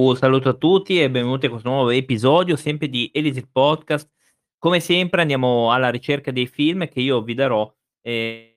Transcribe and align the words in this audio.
Un 0.00 0.14
saluto 0.14 0.50
a 0.50 0.54
tutti 0.54 1.02
e 1.02 1.10
benvenuti 1.10 1.46
a 1.46 1.50
questo 1.50 1.68
nuovo 1.68 1.90
episodio 1.90 2.54
sempre 2.54 2.88
di 2.88 3.10
Elisir 3.12 3.48
Podcast. 3.50 4.08
Come 4.56 4.78
sempre 4.78 5.22
andiamo 5.22 5.72
alla 5.72 5.90
ricerca 5.90 6.30
dei 6.30 6.46
film 6.46 6.86
che 6.86 7.00
io 7.00 7.20
vi 7.20 7.34
darò, 7.34 7.68
ehm, 8.02 8.52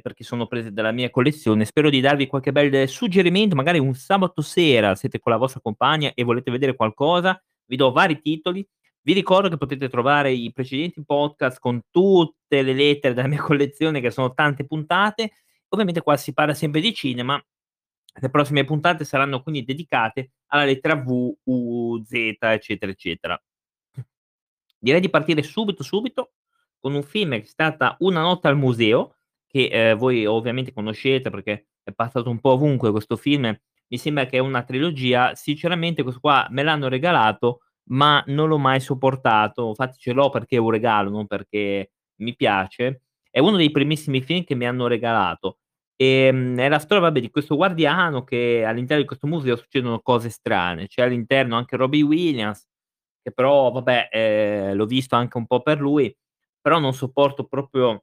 perché 0.00 0.22
sono 0.22 0.46
presi 0.46 0.72
dalla 0.72 0.92
mia 0.92 1.10
collezione. 1.10 1.64
Spero 1.64 1.90
di 1.90 1.98
darvi 1.98 2.28
qualche 2.28 2.52
bel 2.52 2.88
suggerimento, 2.88 3.56
magari 3.56 3.80
un 3.80 3.92
sabato 3.94 4.40
sera 4.40 4.94
siete 4.94 5.18
con 5.18 5.32
la 5.32 5.38
vostra 5.38 5.60
compagna 5.60 6.12
e 6.14 6.22
volete 6.22 6.52
vedere 6.52 6.76
qualcosa, 6.76 7.42
vi 7.66 7.74
do 7.74 7.90
vari 7.90 8.20
titoli. 8.20 8.64
Vi 9.02 9.12
ricordo 9.12 9.48
che 9.48 9.56
potete 9.56 9.88
trovare 9.88 10.30
i 10.30 10.52
precedenti 10.52 11.04
podcast 11.04 11.58
con 11.58 11.80
tutte 11.90 12.62
le 12.62 12.72
lettere 12.72 13.14
della 13.14 13.26
mia 13.26 13.42
collezione, 13.42 14.00
che 14.00 14.12
sono 14.12 14.32
tante 14.32 14.64
puntate. 14.64 15.32
Ovviamente 15.70 16.02
qua 16.02 16.16
si 16.16 16.32
parla 16.32 16.54
sempre 16.54 16.80
di 16.80 16.94
cinema 16.94 17.42
le 18.20 18.30
prossime 18.30 18.64
puntate 18.64 19.04
saranno 19.04 19.42
quindi 19.42 19.64
dedicate 19.64 20.32
alla 20.48 20.64
lettera 20.64 20.96
V, 20.96 21.36
U, 21.44 22.02
Z, 22.04 22.12
eccetera, 22.40 22.92
eccetera. 22.92 23.42
Direi 24.78 25.00
di 25.00 25.10
partire 25.10 25.42
subito, 25.42 25.82
subito 25.82 26.32
con 26.78 26.94
un 26.94 27.02
film 27.02 27.30
che 27.32 27.42
è 27.42 27.44
stata 27.44 27.96
Una 28.00 28.20
notte 28.20 28.48
al 28.48 28.56
museo, 28.56 29.16
che, 29.46 29.68
ehm, 29.70 29.98
voi 29.98 30.24
ovviamente 30.26 30.72
conoscete 30.72 31.30
perché 31.30 31.68
è 31.82 31.92
passato 31.92 32.30
un 32.30 32.38
po' 32.40 32.50
ovunque 32.52 32.90
questo 32.90 33.16
film. 33.16 33.44
Mi 33.88 33.98
sembra 33.98 34.26
che 34.26 34.36
è 34.36 34.40
una 34.40 34.62
trilogia. 34.62 35.34
Sinceramente 35.34 36.02
questo 36.02 36.20
qua 36.20 36.46
me 36.50 36.62
l'hanno 36.62 36.88
regalato, 36.88 37.62
ma 37.90 38.22
non 38.28 38.48
l'ho 38.48 38.58
mai 38.58 38.80
sopportato. 38.80 39.68
Infatti 39.68 39.98
ce 39.98 40.12
l'ho 40.12 40.28
perché 40.30 40.56
è 40.56 40.58
un 40.60 40.70
regalo, 40.70 41.10
non 41.10 41.26
perché 41.26 41.92
mi 42.16 42.36
piace. 42.36 43.02
È 43.30 43.38
uno 43.40 43.56
dei 43.56 43.70
primissimi 43.70 44.20
film 44.20 44.44
che 44.44 44.54
mi 44.54 44.66
hanno 44.66 44.86
regalato. 44.86 45.58
Ehm, 46.00 46.56
è 46.60 46.68
la 46.68 46.78
storia, 46.78 47.02
vabbè, 47.02 47.18
di 47.20 47.28
questo 47.28 47.56
guardiano 47.56 48.22
che 48.22 48.62
all'interno 48.64 49.02
di 49.02 49.08
questo 49.08 49.26
museo 49.26 49.56
succedono 49.56 49.98
cose 50.00 50.28
strane. 50.30 50.86
C'è 50.86 51.02
all'interno 51.02 51.56
anche 51.56 51.74
Robbie 51.76 52.02
Williams, 52.02 52.64
che 53.20 53.32
però 53.32 53.72
vabbè, 53.72 54.08
ehm, 54.12 54.74
l'ho 54.76 54.86
visto 54.86 55.16
anche 55.16 55.36
un 55.38 55.46
po' 55.46 55.60
per 55.60 55.80
lui, 55.80 56.16
però 56.60 56.78
non 56.78 56.94
sopporto 56.94 57.46
proprio 57.48 58.02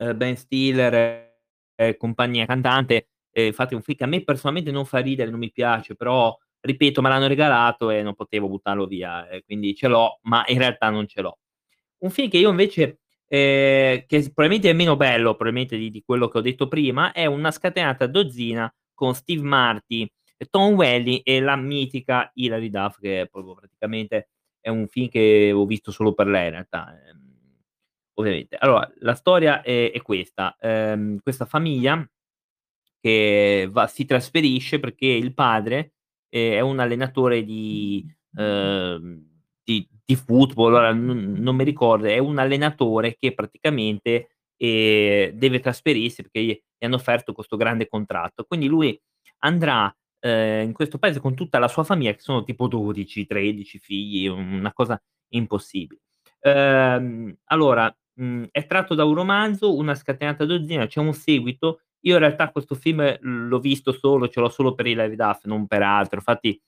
ehm, 0.00 0.16
Ben 0.16 0.36
Stiller 0.36 1.34
e 1.74 1.96
compagnia 1.96 2.46
cantante. 2.46 3.08
E 3.30 3.46
infatti 3.46 3.74
è 3.74 3.76
un 3.76 3.82
film 3.82 3.96
che 3.98 4.04
a 4.04 4.06
me 4.06 4.22
personalmente 4.24 4.70
non 4.70 4.84
fa 4.86 4.98
ridere, 4.98 5.30
non 5.30 5.38
mi 5.38 5.50
piace, 5.52 5.94
però 5.94 6.36
ripeto 6.60 7.02
me 7.02 7.08
l'hanno 7.10 7.26
regalato 7.26 7.90
e 7.90 8.02
non 8.02 8.14
potevo 8.14 8.48
buttarlo 8.48 8.86
via, 8.86 9.28
e 9.28 9.42
quindi 9.44 9.74
ce 9.74 9.88
l'ho, 9.88 10.18
ma 10.22 10.42
in 10.48 10.58
realtà 10.58 10.88
non 10.90 11.06
ce 11.06 11.20
l'ho. 11.20 11.38
Un 11.98 12.10
film 12.10 12.28
che 12.30 12.38
io 12.38 12.50
invece 12.50 13.00
ehm, 13.28 14.04
che 14.06 14.20
probabilmente 14.34 14.70
è 14.70 14.72
meno 14.74 14.96
bello, 14.96 15.34
probabilmente 15.36 15.76
di 15.76 15.90
di 15.90 16.02
quello 16.04 16.28
che 16.28 16.38
ho 16.38 16.40
detto 16.42 16.68
prima, 16.68 17.12
è 17.12 17.26
Una 17.26 17.50
scatenata 17.50 18.06
dozzina 18.06 18.72
con 18.94 19.14
Steve 19.14 19.42
Martin, 19.42 20.06
Tom 20.50 20.74
Welling 20.74 21.20
e 21.24 21.40
la 21.40 21.56
mitica 21.56 22.30
Hilary 22.34 22.70
Duff, 22.70 22.98
che 23.00 23.28
proprio 23.30 23.54
praticamente 23.54 24.28
è 24.60 24.68
un 24.70 24.86
film 24.88 25.08
che 25.08 25.52
ho 25.54 25.64
visto 25.66 25.90
solo 25.92 26.12
per 26.14 26.26
lei 26.28 26.46
in 26.46 26.50
realtà, 26.52 26.92
ehm, 27.08 27.34
ovviamente. 28.14 28.56
Allora, 28.58 28.90
la 29.00 29.14
storia 29.14 29.62
è 29.62 29.90
è 29.92 30.02
questa: 30.02 30.56
ehm, 30.60 31.18
questa 31.22 31.46
famiglia 31.46 32.06
che 33.00 33.68
va 33.70 33.86
si 33.88 34.04
trasferisce 34.06 34.80
perché 34.80 35.06
il 35.06 35.34
padre, 35.34 35.94
ehm, 36.30 36.52
è 36.54 36.60
un 36.60 36.78
allenatore 36.80 37.44
di 37.44 38.04
ehm, 38.36 39.35
di 40.06 40.16
football, 40.16 40.74
ora 40.74 40.92
non 40.94 41.34
non 41.38 41.56
mi 41.56 41.64
ricordo, 41.64 42.06
è 42.06 42.18
un 42.18 42.38
allenatore 42.38 43.16
che 43.18 43.34
praticamente, 43.34 44.30
ehm, 44.56 45.30
deve 45.32 45.60
trasferirsi 45.60 46.22
perché 46.22 46.42
gli 46.42 46.60
gli 46.78 46.84
hanno 46.84 46.96
offerto 46.96 47.32
questo 47.32 47.56
grande 47.56 47.88
contratto. 47.88 48.44
Quindi 48.44 48.66
lui 48.66 48.98
andrà, 49.40 49.94
ehm, 50.20 50.66
in 50.66 50.72
questo 50.74 50.98
paese 50.98 51.20
con 51.20 51.34
tutta 51.34 51.58
la 51.58 51.68
sua 51.68 51.84
famiglia, 51.84 52.12
che 52.12 52.20
sono 52.20 52.44
tipo 52.44 52.68
12, 52.68 53.26
13 53.26 53.78
figli, 53.78 54.26
una 54.28 54.72
cosa 54.74 55.00
impossibile. 55.32 56.00
Ehm, 56.40 57.34
allora, 57.46 57.94
mhmm, 58.20 58.44
è 58.50 58.66
tratto 58.66 58.94
da 58.94 59.04
un 59.04 59.14
romanzo, 59.14 59.74
Una 59.76 59.94
scatenata 59.94 60.44
dozzina, 60.44 60.86
c'è 60.86 61.00
un 61.00 61.14
seguito. 61.14 61.80
Io 62.00 62.14
in 62.14 62.20
realtà 62.20 62.50
questo 62.50 62.74
film 62.74 63.16
l'ho 63.22 63.58
visto 63.58 63.92
solo 63.92 64.28
ce 64.28 64.40
l'ho 64.40 64.48
solo 64.50 64.74
per 64.74 64.86
Hilary 64.86 65.16
Duff, 65.16 65.44
non 65.44 65.66
per 65.66 65.82
altro. 65.82 66.18
Infatti, 66.18 66.60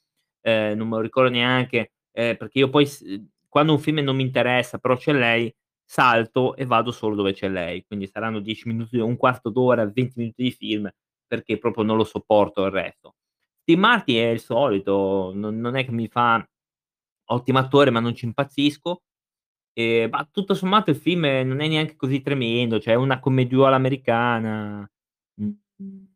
ehm, 0.42 0.76
non 0.76 0.88
me 0.88 0.96
lo 0.96 1.02
ricordo 1.02 1.30
neanche, 1.30 1.92
ehm, 2.18 2.36
perché 2.36 2.58
io 2.58 2.68
poi 2.70 2.86
quando 3.48 3.72
un 3.72 3.78
film 3.78 3.98
non 4.00 4.16
mi 4.16 4.22
interessa, 4.22 4.78
però 4.78 4.96
c'è 4.96 5.12
lei, 5.12 5.52
salto 5.84 6.54
e 6.56 6.64
vado 6.66 6.90
solo 6.92 7.14
dove 7.16 7.32
c'è 7.32 7.48
lei. 7.48 7.84
Quindi 7.86 8.06
saranno 8.08 8.40
10 8.40 8.68
minuti, 8.68 8.98
un 8.98 9.16
quarto 9.16 9.50
d'ora, 9.50 9.86
20 9.86 10.14
minuti 10.16 10.42
di 10.42 10.50
film, 10.52 10.88
perché 11.26 11.58
proprio 11.58 11.84
non 11.84 11.96
lo 11.96 12.04
sopporto 12.04 12.64
il 12.64 12.70
resto. 12.72 13.14
Steve 13.62 13.80
Martin 13.80 14.16
è 14.16 14.28
il 14.30 14.40
solito, 14.40 15.32
non 15.34 15.58
non 15.58 15.76
è 15.76 15.84
che 15.84 15.92
mi 15.92 16.08
fa 16.08 16.44
ottimo 17.30 17.58
attore, 17.58 17.90
ma 17.90 18.00
non 18.00 18.14
ci 18.14 18.24
impazzisco. 18.26 19.02
Ehm, 19.74 20.10
ma 20.10 20.28
tutto 20.30 20.54
sommato 20.54 20.90
il 20.90 20.96
film 20.96 21.22
non 21.24 21.60
è 21.60 21.68
neanche 21.68 21.96
così 21.96 22.20
tremendo, 22.22 22.80
cioè 22.80 22.94
è 22.94 22.96
una 22.96 23.20
commediuola 23.20 23.76
americana. 23.76 24.88
Mh-mh. 25.40 26.06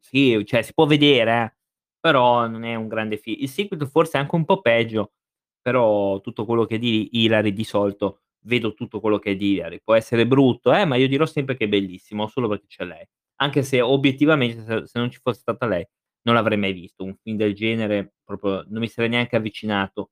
Sì, 0.00 0.42
cioè 0.46 0.62
si 0.62 0.72
può 0.74 0.86
vedere 0.86 1.32
eh, 1.44 1.56
però 2.00 2.46
non 2.46 2.64
è 2.64 2.74
un 2.74 2.88
grande 2.88 3.16
fi 3.18 3.42
il 3.42 3.48
seguito 3.48 3.86
forse 3.86 4.18
è 4.18 4.20
anche 4.20 4.34
un 4.34 4.44
po' 4.44 4.60
peggio, 4.60 5.12
però 5.60 6.20
tutto 6.20 6.44
quello 6.44 6.64
che 6.66 6.76
è 6.76 6.78
di 6.78 7.08
Hilary 7.12 7.52
di 7.52 7.64
solito 7.64 8.22
vedo 8.44 8.74
tutto 8.74 9.00
quello 9.00 9.18
che 9.18 9.32
è 9.32 9.36
di 9.36 9.52
Hilary. 9.54 9.80
Può 9.82 9.94
essere 9.94 10.26
brutto, 10.26 10.72
eh, 10.74 10.84
ma 10.84 10.96
io 10.96 11.08
dirò 11.08 11.26
sempre 11.26 11.56
che 11.56 11.64
è 11.64 11.68
bellissimo, 11.68 12.26
solo 12.28 12.48
perché 12.48 12.66
c'è 12.66 12.84
lei. 12.84 13.06
Anche 13.40 13.62
se 13.62 13.80
obiettivamente 13.80 14.86
se 14.86 14.98
non 14.98 15.10
ci 15.10 15.20
fosse 15.22 15.40
stata 15.40 15.66
lei 15.66 15.86
non 16.22 16.34
l'avrei 16.34 16.58
mai 16.58 16.72
visto. 16.72 17.04
Un 17.04 17.14
film 17.22 17.36
del 17.36 17.54
genere 17.54 18.14
proprio 18.24 18.64
non 18.68 18.80
mi 18.80 18.88
sarei 18.88 19.10
neanche 19.10 19.36
avvicinato 19.36 20.10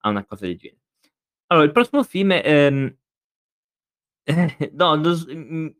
a 0.00 0.08
una 0.10 0.24
cosa 0.24 0.46
del 0.46 0.56
genere. 0.56 0.80
Allora 1.48 1.66
il 1.66 1.72
prossimo 1.72 2.02
film, 2.02 2.32
ehm 2.32 2.96
no, 4.72 5.00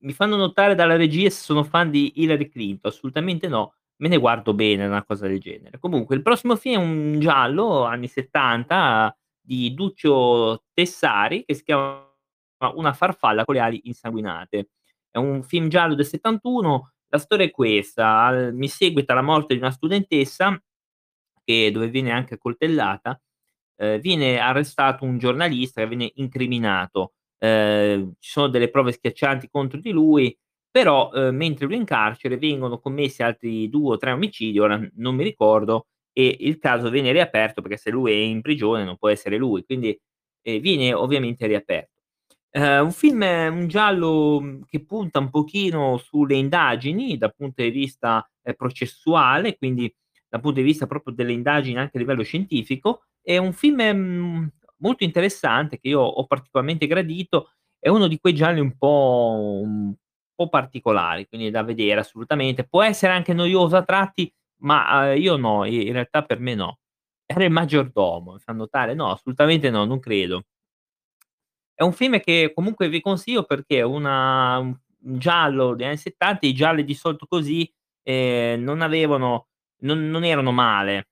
mi 0.00 0.12
fanno 0.12 0.36
notare 0.36 0.76
dalla 0.76 0.96
regia 0.96 1.28
se 1.30 1.42
sono 1.42 1.64
fan 1.64 1.90
di 1.90 2.12
Hillary 2.16 2.48
Clinton, 2.48 2.90
assolutamente 2.92 3.48
no, 3.48 3.74
me 3.98 4.08
ne 4.08 4.16
guardo 4.18 4.54
bene 4.54 4.86
una 4.86 5.04
cosa 5.04 5.26
del 5.26 5.40
genere. 5.40 5.78
Comunque 5.78 6.16
il 6.16 6.22
prossimo 6.22 6.56
film 6.56 6.74
è 6.76 6.78
un 6.84 7.20
giallo 7.20 7.84
anni 7.84 8.08
'70 8.08 9.16
di 9.40 9.72
Duccio 9.74 10.64
Tessari 10.74 11.44
che 11.44 11.54
si 11.54 11.62
chiama 11.64 12.04
Una 12.74 12.92
farfalla 12.92 13.44
con 13.44 13.54
le 13.54 13.60
ali 13.60 13.80
insanguinate. 13.84 14.70
È 15.10 15.18
un 15.18 15.42
film 15.42 15.68
giallo 15.68 15.94
del 15.94 16.06
'71, 16.06 16.92
la 17.08 17.18
storia 17.18 17.46
è 17.46 17.50
questa: 17.50 18.22
al 18.24 18.54
mi 18.54 18.68
seguita 18.68 19.14
la 19.14 19.22
morte 19.22 19.54
di 19.54 19.60
una 19.60 19.70
studentessa 19.70 20.58
che 21.44 21.70
dove 21.72 21.88
viene 21.88 22.10
anche 22.12 22.34
accoltellata, 22.34 23.20
ehm, 23.76 24.00
viene 24.00 24.38
arrestato 24.38 25.04
un 25.04 25.18
giornalista 25.18 25.80
che 25.82 25.88
viene 25.88 26.10
incriminato. 26.16 27.14
Ehm, 27.38 28.14
ci 28.18 28.30
sono 28.30 28.48
delle 28.48 28.70
prove 28.70 28.92
schiaccianti 28.92 29.48
contro 29.50 29.78
di 29.80 29.90
lui, 29.90 30.36
però, 30.76 31.10
ehm, 31.14 31.34
mentre 31.34 31.64
lui 31.64 31.76
è 31.76 31.78
in 31.78 31.84
carcere 31.86 32.36
vengono 32.36 32.78
commessi 32.78 33.22
altri 33.22 33.68
2 33.70 33.94
o 33.94 33.96
3 33.96 34.12
omicidi, 34.12 34.58
ora 34.58 34.78
non 34.96 35.14
mi 35.14 35.24
ricordo, 35.24 35.86
e 36.12 36.36
il 36.40 36.58
caso 36.58 36.90
viene 36.90 37.12
riaperto 37.12 37.62
perché 37.62 37.78
se 37.78 37.90
lui 37.90 38.12
è 38.12 38.14
in 38.14 38.42
prigione 38.42 38.84
non 38.84 38.98
può 38.98 39.08
essere 39.08 39.38
lui, 39.38 39.64
quindi, 39.64 39.98
ehm, 40.42 40.60
viene 40.60 40.92
ovviamente 40.92 41.46
riaperto. 41.46 41.92
Ehm, 42.50 42.84
un 42.84 42.92
film 42.92 43.22
un 43.22 43.68
giallo, 43.68 44.38
mhmm, 44.40 44.64
che 44.66 44.84
punta 44.84 45.18
un 45.18 45.30
pochino 45.30 45.96
sulle 45.98 46.36
indagini 46.36 47.16
dal 47.16 47.34
punto 47.34 47.62
di 47.62 47.70
vista, 47.70 48.28
ehm, 48.42 48.54
processuale, 48.54 49.56
quindi 49.56 49.90
dal 50.28 50.40
punto 50.42 50.60
di 50.60 50.66
vista 50.66 50.86
proprio 50.86 51.14
delle 51.14 51.32
indagini 51.32 51.78
anche 51.78 51.96
a 51.96 52.00
livello 52.00 52.22
scientifico. 52.22 53.04
È 53.22 53.36
un 53.38 53.52
film, 53.54 53.80
mhmm, 53.82 54.50
molto 54.78 55.04
interessante 55.04 55.78
che 55.78 55.88
io 55.88 56.00
ho 56.02 56.26
particolarmente 56.26 56.86
gradito. 56.86 57.52
È 57.78 57.88
uno 57.88 58.08
di 58.08 58.18
quei 58.18 58.34
gialli 58.34 58.60
un 58.60 58.76
po' 58.76 59.60
un 59.62 59.94
po' 60.36 60.48
particolari, 60.50 61.26
quindi 61.28 61.50
da 61.50 61.64
vedere 61.64 62.00
assolutamente. 62.00 62.64
Può 62.68 62.82
essere 62.84 63.12
anche 63.14 63.34
noioso 63.34 63.76
a 63.76 63.84
tratti, 63.84 64.32
ma, 64.62 65.12
uhm, 65.12 65.20
io 65.20 65.36
no, 65.36 65.64
in 65.66 65.92
realtà 65.92 66.22
per 66.24 66.40
me 66.40 66.54
no. 66.54 66.78
Era 67.26 67.44
il 67.44 67.52
maggiordomo, 67.52 68.34
mi 68.34 68.38
fa 68.40 68.52
notare. 68.52 68.94
No, 68.94 69.10
assolutamente 69.12 69.70
no, 69.70 69.84
non 69.86 70.00
credo. 70.00 70.44
È 71.74 71.82
un 71.82 71.92
film 71.92 72.20
che 72.20 72.52
comunque 72.54 72.88
vi 72.88 73.02
consiglio 73.02 73.44
perché 73.44 73.82
una 73.82 74.58
un 74.58 74.74
giallo 75.18 75.74
degli 75.74 75.86
anni 75.86 75.98
'70, 75.98 76.46
i 76.46 76.54
gialli 76.54 76.84
di 76.84 76.94
solito 76.94 77.26
così, 77.26 77.70
ehm, 78.02 78.62
non 78.62 78.80
avevano 78.82 79.48
non 79.82 80.08
non 80.08 80.24
erano 80.24 80.52
male. 80.52 81.06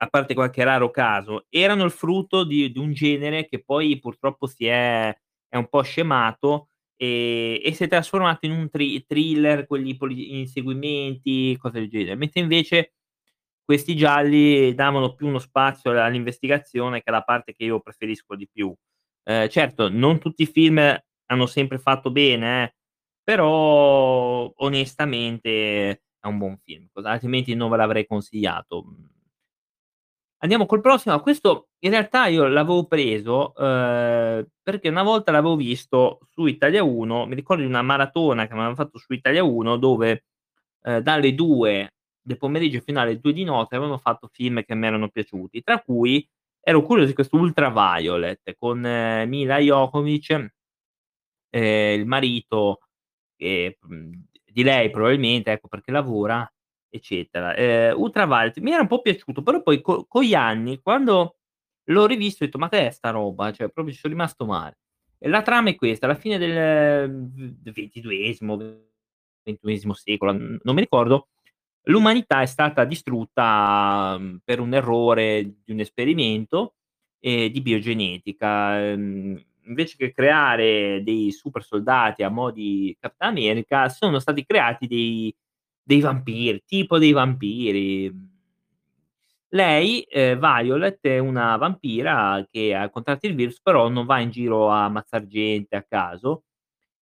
A 0.00 0.08
parte 0.08 0.34
qualche 0.34 0.64
raro 0.64 0.90
caso, 0.90 1.46
erano 1.48 1.84
il 1.84 1.92
frutto 1.92 2.42
di 2.44 2.72
di 2.72 2.78
un 2.78 2.92
genere 2.92 3.46
che 3.46 3.62
poi 3.62 3.98
purtroppo 4.00 4.46
si 4.46 4.66
è 4.66 5.14
è 5.48 5.56
un 5.56 5.68
po' 5.68 5.82
scemato, 5.82 6.70
ehm, 6.96 7.60
e 7.64 7.72
si 7.74 7.84
è 7.84 7.88
trasformato 7.88 8.46
in 8.46 8.52
un 8.52 8.70
tri 8.70 9.04
thriller, 9.06 9.66
quelli 9.66 9.96
poli 9.96 10.38
inseguimenti, 10.38 11.56
cose 11.58 11.80
del 11.80 11.88
genere. 11.88 12.16
Mentre 12.16 12.40
invece 12.40 12.92
questi 13.64 13.96
gialli 13.96 14.74
davano 14.74 15.14
più 15.14 15.26
uno 15.28 15.38
spazio 15.38 15.90
all'investigazione, 15.92 16.98
che 16.98 17.04
è 17.06 17.10
la 17.10 17.22
parte 17.22 17.54
che 17.54 17.64
io 17.64 17.80
preferisco 17.80 18.34
di 18.36 18.48
più. 18.52 18.74
Ehm, 19.24 19.48
certo, 19.48 19.88
non 19.88 20.18
tutti 20.18 20.42
i 20.42 20.46
film 20.46 20.78
hanno 21.26 21.46
sempre 21.46 21.78
fatto 21.78 22.10
bene 22.10 22.64
eh, 22.64 22.74
però 23.24 24.52
onestamente 24.56 26.02
è 26.20 26.26
un 26.26 26.38
buon 26.38 26.58
film, 26.64 26.88
altrimenti 27.04 27.54
non 27.54 27.70
ve 27.70 27.76
l'avrei 27.76 28.06
consigliato, 28.06 28.84
mhmm 28.84 29.11
Andiamo 30.44 30.66
col 30.66 30.80
prossimo. 30.80 31.20
Questo 31.20 31.68
in 31.84 31.90
realtà 31.90 32.26
io 32.26 32.44
l'avevo 32.48 32.84
preso, 32.86 33.52
uhm, 33.56 34.44
perché 34.60 34.88
una 34.88 35.04
volta 35.04 35.30
l'avevo 35.30 35.54
visto 35.54 36.18
su 36.32 36.46
Italia 36.46 36.82
1, 36.82 37.26
mi 37.26 37.36
ricordo 37.36 37.62
di 37.62 37.68
una 37.68 37.82
maratona 37.82 38.46
che 38.46 38.52
avevano 38.52 38.74
fatto 38.74 38.98
su 38.98 39.12
Italia 39.12 39.44
1 39.44 39.76
dove, 39.76 40.24
ehm, 40.82 40.98
dalle 40.98 41.32
2 41.34 41.94
del 42.20 42.38
pomeriggio 42.38 42.80
fino 42.80 43.00
alle 43.00 43.20
2 43.20 43.32
di 43.32 43.44
notte 43.44 43.76
avevano 43.76 43.98
fatto 43.98 44.28
film 44.32 44.64
che 44.64 44.74
m'erano 44.74 45.08
piaciuti, 45.10 45.62
tra 45.62 45.80
cui 45.80 46.28
ero 46.60 46.82
curioso 46.82 47.08
di 47.10 47.14
questo 47.14 47.36
Ultraviolet 47.36 48.54
con 48.58 48.80
Mila 48.80 49.58
Jovovich 49.58 50.50
ehm, 51.54 52.00
il 52.00 52.06
marito, 52.06 52.80
mhmm, 53.38 54.24
di 54.52 54.62
lei 54.62 54.90
probabilmente, 54.90 55.52
ecco 55.52 55.68
perché 55.68 55.90
lavora, 55.92 56.50
eccetera. 56.92 57.54
Ehm, 57.56 57.98
Ultraviolet 57.98 58.58
mi 58.60 58.72
era 58.72 58.82
un 58.82 58.88
po' 58.88 59.00
piaciuto, 59.02 59.42
però 59.42 59.62
poi 59.62 59.80
co 59.80 60.04
con 60.06 60.22
gli 60.24 60.34
anni 60.34 60.80
quando 60.82 61.36
l'ho 61.86 62.06
rivisto 62.06 62.44
ho 62.44 62.46
detto: 62.46 62.58
"Ma 62.58 62.68
che 62.68 62.86
è 62.88 62.90
sta 62.90 63.10
roba?" 63.10 63.50
Cioè 63.52 63.70
proprio 63.70 63.92
ci 63.94 63.98
son 64.00 64.10
rimasto 64.10 64.44
male. 64.46 64.78
E 65.18 65.28
la 65.28 65.42
trama 65.42 65.70
è 65.70 65.76
questa: 65.76 66.06
alla 66.06 66.14
fine 66.16 66.38
del 66.38 67.30
ventiduesimo, 67.62 68.56
ventunesimo 69.44 69.94
secolo, 69.94 70.32
non 70.32 70.74
mi 70.74 70.80
ricordo, 70.82 71.28
l'umanità 71.86 72.42
è 72.42 72.46
stata 72.46 72.84
distrutta, 72.84 74.16
mhmm, 74.18 74.40
per 74.44 74.60
un 74.60 74.74
errore 74.74 75.42
di 75.64 75.72
un 75.72 75.80
esperimento, 75.80 76.74
ehm, 77.20 77.48
di 77.48 77.60
biogenetica. 77.62 78.80
Ehm, 78.90 79.42
invece 79.66 79.96
che 79.96 80.12
creare 80.12 81.02
dei 81.04 81.30
super 81.32 81.62
soldati 81.64 82.22
a 82.24 82.28
mo' 82.30 82.50
di 82.52 82.96
Capitan 83.00 83.28
America, 83.30 83.88
sono 83.90 84.18
stati 84.20 84.44
creati 84.44 84.86
dei 84.88 85.34
dei 85.82 86.00
vampiri, 86.00 86.62
tipo 86.66 86.98
dei 86.98 87.12
vampiri. 87.12 88.30
Lei, 89.54 90.00
ehm, 90.08 90.38
Violet 90.38 90.98
è 91.02 91.18
una 91.18 91.56
vampira 91.58 92.42
che 92.50 92.74
ha 92.74 92.88
contratto 92.88 93.26
il 93.26 93.34
virus, 93.34 93.60
però 93.60 93.88
non 93.88 94.06
va 94.06 94.18
in 94.20 94.30
giro 94.30 94.70
a 94.70 94.84
ammazzar 94.84 95.26
gente 95.26 95.76
a 95.76 95.82
caso, 95.86 96.44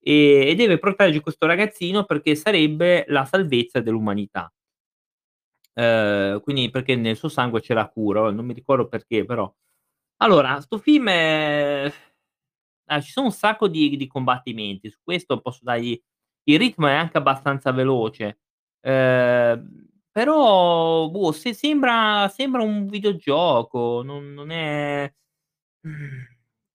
ehm, 0.00 0.48
e 0.48 0.54
deve 0.56 0.78
proteggere 0.78 1.20
questo 1.22 1.46
ragazzino 1.46 2.04
perché 2.04 2.36
sarebbe 2.36 3.04
la 3.08 3.24
salvezza 3.24 3.80
dell'umanità. 3.80 4.50
Ehm, 5.78 6.40
quindi 6.40 6.70
perché 6.70 6.96
nel 6.96 7.16
suo 7.16 7.28
sangue 7.28 7.60
c'è 7.60 7.74
la 7.74 7.88
cura, 7.88 8.20
ora 8.22 8.30
non 8.30 8.46
mi 8.46 8.54
ricordo 8.54 8.88
perché 8.88 9.24
però. 9.26 9.52
Allora, 10.18 10.60
'sto 10.60 10.78
film 10.78 11.08
è 11.10 11.92
ah, 12.86 13.00
ci 13.02 13.12
sono 13.12 13.26
un 13.26 13.32
sacco 13.32 13.68
di 13.68 13.96
di 13.96 14.06
combattimenti, 14.08 14.90
su 14.90 14.98
questo 15.02 15.40
posso 15.40 15.60
dargli 15.64 16.00
il 16.44 16.58
ritmo 16.58 16.88
è 16.88 16.92
anche 16.94 17.18
abbastanza 17.18 17.72
veloce, 17.72 18.40
ehm, 18.86 19.88
però 20.12 21.08
boh, 21.10 21.32
se 21.32 21.54
sembra 21.54 22.28
sembra 22.28 22.62
un 22.62 22.86
videogioco, 22.88 24.02
non 24.04 24.32
non 24.34 24.50
è 24.50 25.12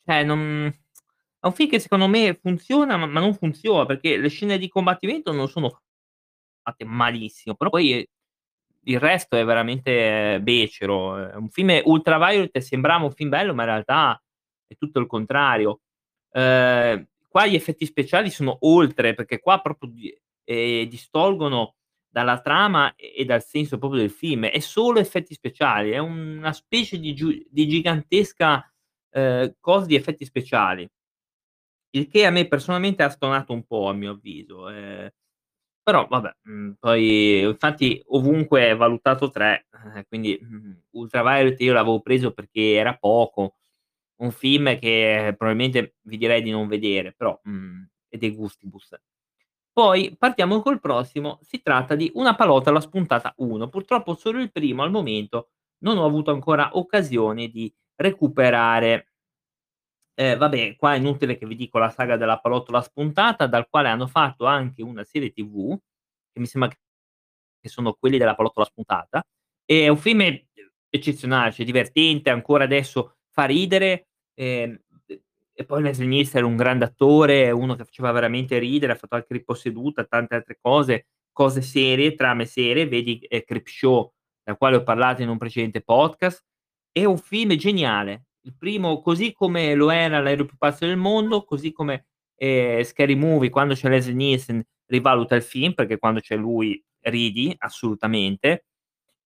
cioè 0.05 0.23
non 0.23 0.67
è 1.39 1.45
un 1.47 1.53
film 1.53 1.69
che 1.69 1.79
secondo 1.79 2.07
me 2.07 2.37
funziona, 2.41 2.97
ma 2.97 3.05
ma 3.07 3.19
non 3.19 3.33
funziona, 3.35 3.85
perché 3.85 4.17
le 4.17 4.29
scene 4.29 4.57
di 4.59 4.67
combattimento 4.69 5.31
non 5.31 5.47
sono 5.49 5.81
fatte 6.63 6.85
malissimo, 6.85 7.55
però 7.55 7.69
poi 7.71 8.07
il 8.85 8.99
resto 8.99 9.37
è 9.37 9.45
veramente 9.45 10.39
becero. 10.41 11.17
È 11.29 11.35
un 11.35 11.49
film 11.49 11.81
Ultraviolet 11.85 12.57
sembrava 12.59 13.05
un 13.05 13.11
film 13.13 13.29
bello, 13.29 13.53
ma 13.55 13.63
in 13.63 13.69
realtà 13.69 14.21
è 14.67 14.75
tutto 14.77 14.99
il 14.99 15.07
contrario. 15.07 15.81
Ehm, 16.33 17.07
qua 17.29 17.47
gli 17.47 17.55
effetti 17.55 17.85
speciali 17.85 18.29
sono 18.31 18.57
oltre, 18.61 19.13
perché 19.15 19.39
qua 19.39 19.59
proprio 19.61 19.91
ehm, 20.45 20.87
distolgono 20.89 21.75
dalla 22.11 22.41
trama 22.41 22.93
e 22.95 23.25
dal 23.25 23.43
senso 23.43 23.77
proprio 23.79 24.01
del 24.01 24.11
film. 24.11 24.45
È 24.47 24.59
solo 24.59 24.99
effetti 24.99 25.33
speciali, 25.33 25.91
è 25.91 25.99
una 25.99 26.53
specie 26.53 26.99
di 26.99 27.13
giu 27.15 27.31
di 27.49 27.67
gigantesca, 27.67 28.69
ehm, 29.11 29.55
cosa 29.61 29.85
di 29.87 29.95
effetti 29.95 30.25
speciali. 30.25 30.89
Il 31.93 32.07
che 32.07 32.25
a 32.25 32.29
me 32.31 32.47
personalmente 32.47 33.03
ha 33.03 33.09
stonato 33.09 33.51
un 33.51 33.63
po' 33.65 33.89
a 33.89 33.93
mio 33.93 34.11
avviso, 34.11 34.69
ehm, 34.69 35.09
però 35.83 36.07
vabbè, 36.07 36.31
mhmm, 36.43 36.73
poi 36.79 37.41
infatti 37.41 38.01
ovunque 38.07 38.69
è 38.69 38.75
valutato 38.75 39.29
3, 39.29 39.67
eh, 39.97 40.05
quindi, 40.07 40.39
mhmm, 40.41 40.81
Ultraviolet 40.91 41.59
io 41.61 41.73
l'avevo 41.73 42.01
preso 42.01 42.33
perché 42.33 42.73
era 42.73 42.95
poco, 42.97 43.57
un 44.21 44.31
film 44.31 44.79
che 44.79 45.35
probabilmente 45.37 45.95
vi 46.03 46.17
direi 46.17 46.41
di 46.43 46.51
non 46.51 46.67
vedere, 46.67 47.13
però, 47.13 47.39
mhmm, 47.43 47.87
è 48.09 48.17
de 48.17 48.31
gustibus. 48.31 48.89
Poi 49.77 50.15
partiamo 50.18 50.62
col 50.62 50.81
prossimo, 50.81 51.39
si 51.44 51.62
tratta 51.62 51.95
di 51.95 52.12
Una 52.15 52.35
palotta 52.35 52.69
alla 52.69 52.81
spuntata 52.81 53.33
1. 53.38 53.69
Purtroppo 53.69 54.15
solo 54.15 54.41
il 54.41 54.51
primo 54.51 54.83
al 54.83 54.91
momento, 54.91 55.51
non 55.83 55.97
ho 55.97 56.06
avuto 56.06 56.31
ancora 56.31 56.71
occasione 56.73 57.47
di 57.47 57.73
recuperare. 57.95 59.06
Ehm, 60.18 60.38
vabbè, 60.38 60.75
qua 60.75 60.94
è 60.94 60.97
inutile 60.97 61.38
che 61.38 61.45
vi 61.45 61.56
dico 61.56 61.77
la 61.77 61.89
saga 61.89 62.18
della 62.18 62.38
pallottola 62.39 62.81
spuntata, 62.81 63.47
dal 63.47 63.68
quale 63.69 63.88
hanno 63.89 64.07
fatto 64.07 64.45
anche 64.45 64.81
una 64.83 65.03
serie 65.03 65.31
TV, 65.31 65.77
che 66.31 66.39
mi 66.39 66.45
sembra 66.45 66.69
che 66.69 67.69
sono 67.69 67.94
quelli 67.94 68.18
della 68.18 68.35
pallottola 68.35 68.65
spuntata. 68.65 69.23
È 69.65 69.88
un 69.88 69.97
film 69.97 70.21
e 70.21 70.47
eccezionale, 70.89 71.51
cioè 71.53 71.65
divertente, 71.65 72.29
ancora 72.29 72.65
adesso 72.65 73.18
fa 73.29 73.45
ridere, 73.45 74.07
ehm, 74.35 74.77
e 75.61 75.65
poi 75.65 75.81
Leslie 75.83 76.07
Nielsen 76.07 76.41
è 76.41 76.45
un 76.45 76.55
grande 76.55 76.85
attore, 76.85 77.51
uno 77.51 77.75
che 77.75 77.85
faceva 77.85 78.11
veramente 78.11 78.57
ridere, 78.57 78.93
ha 78.93 78.95
fatto 78.95 79.15
anche 79.15 79.33
Riposseduta, 79.33 80.03
tante 80.05 80.35
altre 80.35 80.57
cose, 80.59 81.07
cose 81.31 81.61
serie, 81.61 82.15
trame 82.15 82.45
serie, 82.45 82.87
vedi, 82.87 83.19
ehm, 83.27 83.41
Creepshow, 83.45 84.11
del 84.43 84.57
quale 84.57 84.77
ho 84.77 84.83
parlato 84.83 85.21
in 85.21 85.29
un 85.29 85.37
precedente 85.37 85.81
podcast. 85.81 86.43
È 86.91 87.05
un 87.05 87.17
film 87.17 87.55
geniale. 87.55 88.25
Il 88.41 88.55
primo 88.57 89.01
così 89.01 89.33
come 89.33 89.75
lo 89.75 89.91
era 89.91 90.19
L'aereo 90.19 90.45
più 90.45 90.57
pazzo 90.57 90.85
del 90.85 90.97
mondo, 90.97 91.43
così 91.43 91.71
come, 91.71 92.07
ehm, 92.35 92.83
Scary 92.83 93.15
Movie, 93.15 93.49
quando 93.49 93.73
c'è 93.75 93.87
Leslie 93.89 94.15
Nielsen 94.15 94.63
rivaluta 94.87 95.35
il 95.35 95.43
film, 95.43 95.73
perché 95.73 95.97
quando 95.99 96.19
c'è 96.19 96.35
lui 96.35 96.83
ridi, 97.01 97.53
assolutamente. 97.59 98.65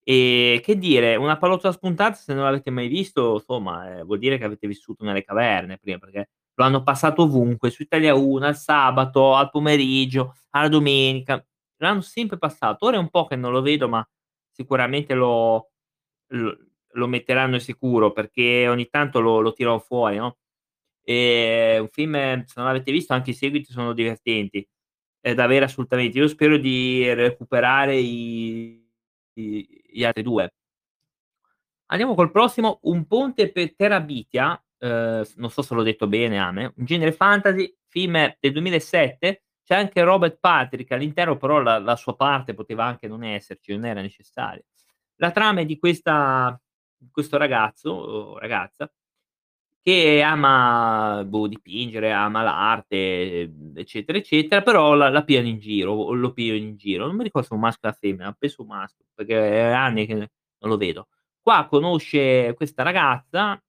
E 0.08 0.62
che 0.64 0.78
dire, 0.78 1.16
Una 1.16 1.36
pallottola 1.38 1.74
spuntata 1.74 2.14
se 2.14 2.32
non 2.36 2.44
l'avete 2.44 2.70
mai 2.70 2.88
visto, 2.88 3.40
somma, 3.40 3.90
ehm, 4.02 4.04
vuol 4.06 4.20
dire 4.20 4.38
che 4.38 4.44
avete 4.44 4.68
vissuto 4.68 5.04
nelle 5.04 5.24
caverne 5.24 5.80
prima, 5.80 5.98
perché 5.98 6.30
lo 6.54 6.64
hanno 6.64 6.84
passato 6.84 7.24
ovunque, 7.24 7.72
su 7.72 7.82
Italia 7.82 8.14
1, 8.14 8.46
al 8.46 8.56
sabato, 8.56 9.34
al 9.34 9.50
pomeriggio, 9.50 10.36
alla 10.52 10.68
domenica, 10.70 11.44
l'hanno 11.78 12.02
sempre 12.02 12.38
passato. 12.38 12.86
Ora 12.86 12.98
è 12.98 13.00
un 13.00 13.10
po' 13.10 13.26
che 13.26 13.36
non 13.36 13.52
lo 13.52 13.62
vedo, 13.64 13.90
ma 13.90 14.08
sicuramente 14.52 15.16
lo 15.16 15.72
l 16.30 16.50
lo 16.96 17.08
metteranno 17.08 17.60
sicuro, 17.60 18.12
perché 18.14 18.68
ogni 18.70 18.88
tanto 18.90 19.20
lo 19.22 19.40
lo 19.42 19.54
tirano 19.54 19.80
fuori, 19.80 20.18
no, 20.18 20.38
ehm, 21.04 21.82
un 21.84 21.90
film 21.90 22.14
se 22.46 22.54
non 22.58 22.66
l'avete 22.68 22.92
visto 22.92 23.14
anche 23.14 23.32
i 23.32 23.34
seguiti 23.34 23.72
sono 23.74 23.94
divertenti, 23.94 24.68
è 25.22 25.34
da 25.36 25.44
avere 25.46 25.66
assolutamente. 25.66 26.18
Io 26.20 26.28
spero 26.30 26.58
di 26.58 27.12
recuperare 27.14 27.98
i 27.98 28.85
gli 29.42 30.04
altri 30.04 30.24
2. 30.24 30.52
Andiamo 31.88 32.16
col 32.16 32.32
prossimo, 32.32 32.80
Un 32.84 33.06
ponte 33.06 33.52
per 33.52 33.76
Terabithia, 33.76 34.60
uhm, 34.80 35.22
s 35.22 35.36
non 35.36 35.52
so 35.52 35.62
se 35.62 35.76
l'ho 35.76 35.84
detto 35.84 36.08
bene, 36.08 36.40
Ame, 36.40 36.74
un 36.78 36.86
genere 36.86 37.12
fantasy, 37.12 37.72
film 37.88 38.14
del 38.40 38.52
2007, 38.52 39.44
c'è 39.64 39.76
anche 39.76 40.02
Robert 40.04 40.38
Patrick 40.40 40.92
all'interno, 40.92 41.38
però 41.38 41.60
la 41.62 41.78
la 41.80 41.96
sua 41.96 42.16
parte 42.16 42.54
poteva 42.56 42.86
anche 42.86 43.08
non 43.08 43.24
esserci, 43.24 43.72
non 43.74 43.86
era 43.86 44.02
necessaria. 44.02 44.64
La 45.18 45.32
trama 45.32 45.62
è 45.62 45.66
di 45.66 45.78
questa 45.78 46.60
questo 47.12 47.38
ragazzo 47.38 48.38
ragazza 48.40 48.92
che 49.86 50.22
ama, 50.24 51.24
boh, 51.28 51.48
dipingere, 51.48 52.12
ama 52.12 52.42
l'arte, 52.42 53.52
eccetera, 53.76 54.18
eccetera, 54.18 54.64
però 54.64 54.96
la 54.96 55.10
la 55.10 55.24
pigliano 55.24 55.48
in 55.48 55.60
giro 55.60 56.12
lo 56.14 56.34
pigliano 56.34 56.58
in 56.58 56.76
giro. 56.76 57.06
Non 57.06 57.16
mi 57.16 57.24
ricordo 57.24 57.48
se 57.48 57.54
è 57.54 57.58
un 57.58 57.62
maschio 57.64 57.88
o 57.90 57.92
una 57.92 57.98
femmina, 58.00 58.36
penso 58.38 58.62
un 58.64 58.68
maschio, 58.70 59.06
perché 59.14 59.36
è 59.38 59.72
anni 59.72 60.08
che 60.08 60.16
non 60.16 60.30
lo 60.72 60.78
vedo. 60.78 61.08
Qua 61.40 61.68
conosce 61.70 62.54
questa 62.56 62.82
ragazza 62.84 63.62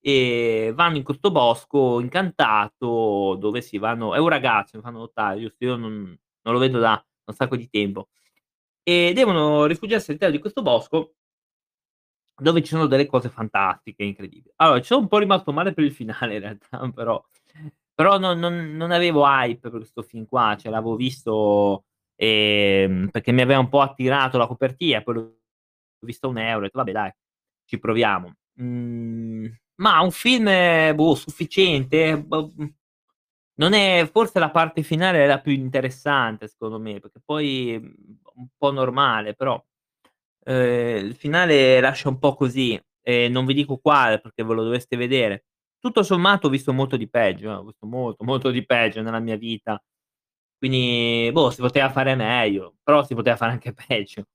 e 0.00 0.72
vanno 0.74 0.96
in 0.96 1.04
questo 1.04 1.30
bosco 1.30 2.00
incantato 2.00 3.36
dove 3.38 3.60
si 3.62 3.78
vanno 3.78 4.14
è 4.14 4.18
un 4.18 4.28
ragazzo, 4.28 4.76
mi 4.78 4.82
fanno 4.82 4.98
notare, 5.00 5.40
giusto, 5.40 5.64
io 5.64 5.76
non 5.76 6.18
non 6.44 6.54
lo 6.54 6.60
vedo 6.60 6.80
da 6.80 7.04
un 7.26 7.34
sacco 7.34 7.56
di 7.56 7.68
tempo. 7.70 8.08
E 8.84 9.12
devono 9.14 9.66
rifugiarsi 9.66 10.06
all'interno 10.10 10.34
di 10.36 10.40
questo 10.40 10.62
bosco 10.62 11.14
dove 12.36 12.62
ci 12.62 12.68
sono 12.70 12.86
delle 12.86 13.06
cose 13.06 13.28
fantastiche, 13.28 14.02
incredibili. 14.04 14.52
Allora, 14.56 14.80
ci 14.80 14.86
sono 14.86 15.00
un 15.02 15.08
po' 15.08 15.18
rimasto 15.18 15.52
male 15.52 15.72
per 15.72 15.84
il 15.84 15.92
finale 15.92 16.34
in 16.34 16.40
realtà, 16.40 16.78
però 16.94 17.22
però 17.94 18.18
non 18.18 18.38
non 18.38 18.74
non 18.76 18.90
avevo 18.90 19.24
hype 19.26 19.60
per 19.60 19.70
questo 19.72 20.02
film 20.02 20.26
qua, 20.26 20.56
cioè 20.58 20.70
l'avevo 20.70 20.96
visto, 20.96 21.84
ehm, 22.16 23.08
perché 23.10 23.32
mi 23.32 23.42
aveva 23.42 23.60
un 23.60 23.68
po' 23.68 23.80
attirato 23.80 24.38
la 24.38 24.46
copertina, 24.46 25.02
poi 25.02 25.14
l'ho 25.14 25.36
visto 26.06 26.26
a 26.26 26.30
1 26.30 26.54
€, 26.54 26.56
ho 26.58 26.60
detto: 26.62 26.78
"Vabbè 26.78 26.92
dai, 26.92 27.12
ci 27.66 27.78
proviamo." 27.78 28.32
Mhmm, 28.54 29.46
mah, 29.76 30.00
un 30.02 30.10
film, 30.10 30.94
boh, 30.94 31.14
sufficiente, 31.14 32.18
boh, 32.22 32.52
mhmm, 32.56 32.74
non 33.56 33.72
è 33.74 34.08
forse 34.10 34.38
la 34.38 34.50
parte 34.50 34.82
finale 34.82 35.24
è 35.24 35.26
la 35.26 35.40
più 35.40 35.52
interessante 35.52 36.48
secondo 36.48 36.78
me, 36.80 36.98
perché 37.00 37.20
poi, 37.24 37.78
mhmm, 37.80 37.94
un 38.36 38.46
po' 38.56 38.72
normale, 38.72 39.34
però, 39.34 39.62
ehm, 40.44 41.04
il 41.06 41.14
finale 41.14 41.80
lascia 41.80 42.08
un 42.08 42.18
po' 42.18 42.34
così, 42.34 42.80
e 43.02 43.28
non 43.28 43.46
vi 43.46 43.54
dico 43.54 43.78
quale 43.78 44.20
perché 44.20 44.44
ve 44.44 44.54
lo 44.54 44.62
dovreste 44.64 44.96
vedere. 44.96 45.46
Tutto 45.78 46.02
sommato 46.02 46.46
ho 46.46 46.50
visto 46.50 46.72
molto 46.72 46.96
di 46.96 47.08
peggio, 47.08 47.50
eh, 47.50 47.54
ho 47.54 47.64
visto 47.64 47.86
molto, 47.86 48.24
molto 48.24 48.50
di 48.50 48.64
peggio 48.64 49.02
nella 49.02 49.18
mia 49.20 49.36
vita. 49.36 49.82
Quindi, 50.58 51.30
boh, 51.32 51.50
si 51.50 51.60
poteva 51.60 51.90
fare 51.90 52.14
meglio, 52.14 52.76
però 52.82 53.04
si 53.04 53.14
poteva 53.14 53.36
fare 53.36 53.52
anche 53.52 53.72
peggio. 53.88 54.26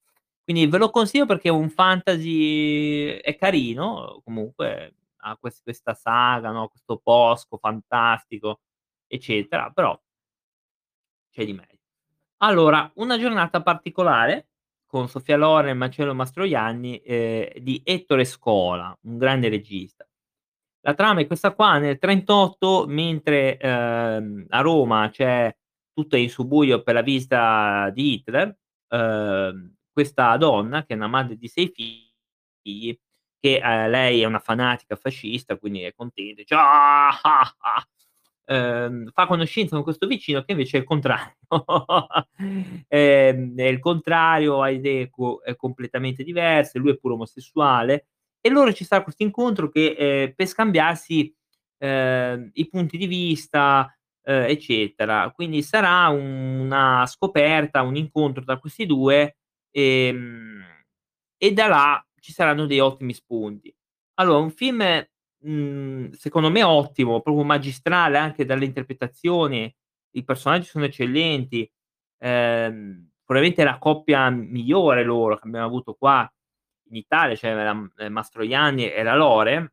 Quindi 0.43 0.67
ve 0.67 0.77
lo 0.77 0.89
consiglio 0.91 1.25
perché 1.25 1.49
è 1.49 1.51
un 1.51 1.69
fantasy 1.69 3.07
è 3.17 3.35
carino, 3.37 4.21
comunque 4.23 4.95
ha 5.17 5.37
ques 5.37 5.61
questa 5.61 5.93
saga, 5.93 6.51
no, 6.51 6.69
questo 6.69 7.01
bosco 7.03 7.57
fantastico, 7.57 8.61
eccetera, 9.07 9.69
però 9.71 9.99
c'è 11.31 11.45
di 11.45 11.53
meglio. 11.53 11.79
Allora, 12.37 12.91
una 12.95 13.17
giornata 13.17 13.61
particolare 13.63 14.49
con 14.87 15.09
Sofia 15.09 15.37
Loren, 15.37 15.77
Marcello 15.77 16.15
Mastroianni, 16.15 16.97
ehm, 17.05 17.59
di 17.59 17.81
Ettore 17.85 18.25
Scola, 18.25 18.97
un 19.03 19.17
grande 19.19 19.49
regista. 19.49 20.07
La 20.81 20.93
trama 20.95 21.21
è 21.21 21.27
questa 21.27 21.53
qua: 21.53 21.77
nel 21.79 21.99
'38 21.99 22.85
mentre, 22.87 23.57
ehm, 23.57 24.45
a 24.49 24.61
Roma 24.61 25.09
c'è 25.11 25.55
tutto 25.93 26.17
in 26.17 26.29
subbuglio 26.29 26.83
per 26.83 26.95
la 26.95 27.01
visita 27.03 27.89
di 27.93 28.13
Hitler, 28.15 28.55
ehm, 28.89 29.75
questa 29.91 30.37
donna, 30.37 30.85
che 30.85 30.93
è 30.93 30.97
una 30.97 31.07
madre 31.07 31.37
di 31.37 31.47
6 31.49 31.69
figli, 31.73 32.97
che, 33.39 33.57
ehm, 33.63 33.89
lei 33.89 34.21
è 34.21 34.25
una 34.25 34.39
fanatica 34.39 34.95
fascista, 34.97 35.57
quindi 35.57 35.81
è 35.83 35.93
contenta, 35.95 36.41
dice: 36.41 36.55
"Ah, 36.55 37.09
ah, 37.09 37.55
ah", 37.59 37.87
ehm, 38.47 39.11
fa 39.13 39.27
conoscenza 39.27 39.75
con 39.75 39.83
questo 39.85 40.07
vicino 40.07 40.43
che 40.43 40.53
invece 40.53 40.77
è 40.77 40.79
il 40.81 40.85
contrario. 40.87 41.35
Ehm, 42.89 43.55
è 43.57 43.63
il 43.65 43.79
contrario, 43.79 44.61
ha 44.63 44.69
idee 44.69 45.09
co 45.09 45.43
ehm, 45.43 45.55
completamente 45.55 46.23
diverse, 46.23 46.79
lui 46.79 46.91
è 46.91 46.97
pure 46.97 47.15
omosessuale 47.15 48.07
e 48.41 48.49
allora 48.49 48.71
ci 48.73 48.85
sarà 48.85 49.03
questo 49.03 49.23
incontro 49.23 49.69
che, 49.69 49.95
ehm, 49.97 50.33
per 50.35 50.47
scambiarsi, 50.47 51.33
ehm, 51.79 52.49
i 52.53 52.67
punti 52.69 52.97
di 52.97 53.07
vista, 53.07 53.91
ehm, 54.23 54.43
eccetera. 54.49 55.31
Quindi 55.31 55.61
sarà 55.63 56.07
una 56.09 57.05
scoperta, 57.07 57.81
un 57.83 57.95
incontro 57.97 58.43
tra 58.43 58.57
questi 58.59 58.85
2, 58.85 59.37
ehm, 59.71 60.63
e 61.37 61.53
da 61.53 61.67
là 61.67 62.07
ci 62.19 62.31
saranno 62.33 62.65
dei 62.65 62.79
ottimi 62.79 63.13
spunti. 63.13 63.73
Allora, 64.15 64.39
un 64.39 64.51
film, 64.51 64.81
mhmm, 65.43 66.11
secondo 66.11 66.49
me 66.49 66.63
ottimo, 66.63 67.21
proprio 67.21 67.43
magistrale 67.43 68.17
anche 68.17 68.45
dalle 68.45 68.65
interpretazioni, 68.65 69.73
i 70.11 70.23
personaggi 70.23 70.65
sono 70.67 70.85
eccellenti, 70.85 71.69
ehm, 72.19 73.09
probabilmente 73.25 73.63
la 73.63 73.77
coppia 73.79 74.29
migliore 74.29 75.03
loro 75.03 75.37
che 75.37 75.47
abbiamo 75.47 75.65
avuto 75.65 75.93
qua 75.95 76.29
in 76.89 76.95
Italia, 76.97 77.35
cioè 77.35 77.53
la 77.53 77.71
ehm, 77.97 78.11
Mastroianni 78.13 78.91
e 78.91 79.03
la 79.03 79.15
Loren, 79.15 79.69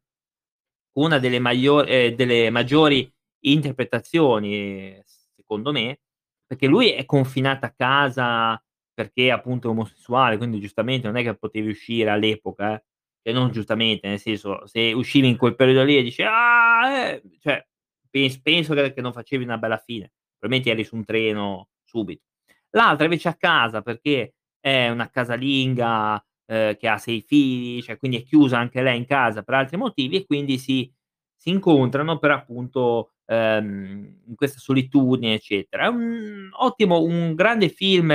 una 0.99 1.19
delle 1.19 1.39
maglio 1.41 1.85
ehm, 1.85 2.15
delle 2.15 2.51
maggiori 2.51 3.11
interpretazioni 3.45 5.01
secondo 5.37 5.73
me, 5.73 6.01
perché 6.47 6.67
lui 6.67 6.91
è 6.93 7.05
confinato 7.07 7.67
a 7.67 7.71
casa 7.77 8.63
perché 8.95 9.31
appunto 9.33 9.69
è 9.69 9.71
omosessuale, 9.73 10.37
quindi 10.39 10.61
giustamente 10.61 11.07
non 11.09 11.17
è 11.17 11.23
che 11.25 11.37
potevi 11.37 11.69
uscire 11.71 12.11
all'epoca, 12.11 12.75
eh, 12.77 12.85
e 13.27 13.33
non 13.33 13.51
giustamente, 13.53 14.09
nel 14.09 14.19
senso, 14.21 14.67
se 14.67 14.93
uscivi 14.93 15.29
in 15.29 15.37
quel 15.39 15.57
periodo 15.57 15.85
lì 15.85 15.97
e 15.99 16.03
dici: 16.03 16.23
"Ah, 16.25 16.91
eh", 17.11 17.23
cioè 17.41 17.67
pens 18.11 18.41
penso 18.41 18.75
che 18.75 18.93
che 18.93 19.01
non 19.01 19.13
facevi 19.13 19.45
una 19.45 19.59
bella 19.59 19.79
fine, 19.79 20.13
probabilmente 20.39 20.71
eri 20.71 20.85
su 20.85 20.97
un 20.97 21.05
treno 21.05 21.69
subito. 21.85 22.23
L'altra 22.71 23.05
invece 23.07 23.29
a 23.29 23.35
casa 23.37 23.83
perché 23.83 24.35
è 24.61 24.89
una 24.91 25.09
casalinga, 25.11 26.25
ehm, 26.47 26.77
che 26.77 26.89
ha 26.89 26.99
6 26.99 27.23
figli, 27.23 27.83
cioè 27.83 27.97
quindi 27.99 28.19
è 28.19 28.23
chiusa 28.25 28.59
anche 28.59 28.83
lei 28.83 28.99
in 28.99 29.07
casa 29.07 29.43
per 29.43 29.55
altri 29.55 29.77
motivi 29.79 30.17
e 30.19 30.27
quindi 30.27 30.59
si 30.59 30.91
si 31.37 31.51
incontrano 31.51 32.19
per 32.19 32.31
appunto, 32.33 33.13
ehm, 33.27 34.23
in 34.29 34.35
questa 34.37 34.59
solitudine, 34.61 35.35
eccetera. 35.35 35.85
È 35.87 35.89
un 35.89 36.49
ottimo 36.53 37.03
un 37.03 37.35
grande 37.35 37.69
film, 37.69 38.13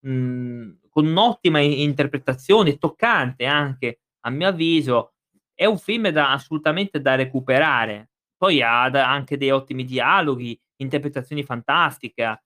mhmm, 0.00 0.78
con 0.90 1.06
un'ottima 1.06 1.60
interpretazione, 1.60 2.78
toccante 2.78 3.44
anche 3.46 4.00
a 4.24 4.30
mio 4.30 4.48
avviso. 4.48 5.14
È 5.54 5.64
un 5.66 5.78
film 5.78 6.08
da 6.10 6.32
assolutamente 6.32 7.00
da 7.00 7.14
recuperare. 7.14 8.10
Poi 8.36 8.62
ha 8.62 8.82
anche 8.84 9.36
dei 9.36 9.50
ottimi 9.50 9.84
dialoghi, 9.84 10.58
interpretazioni 10.76 11.42
fantastica, 11.44 12.40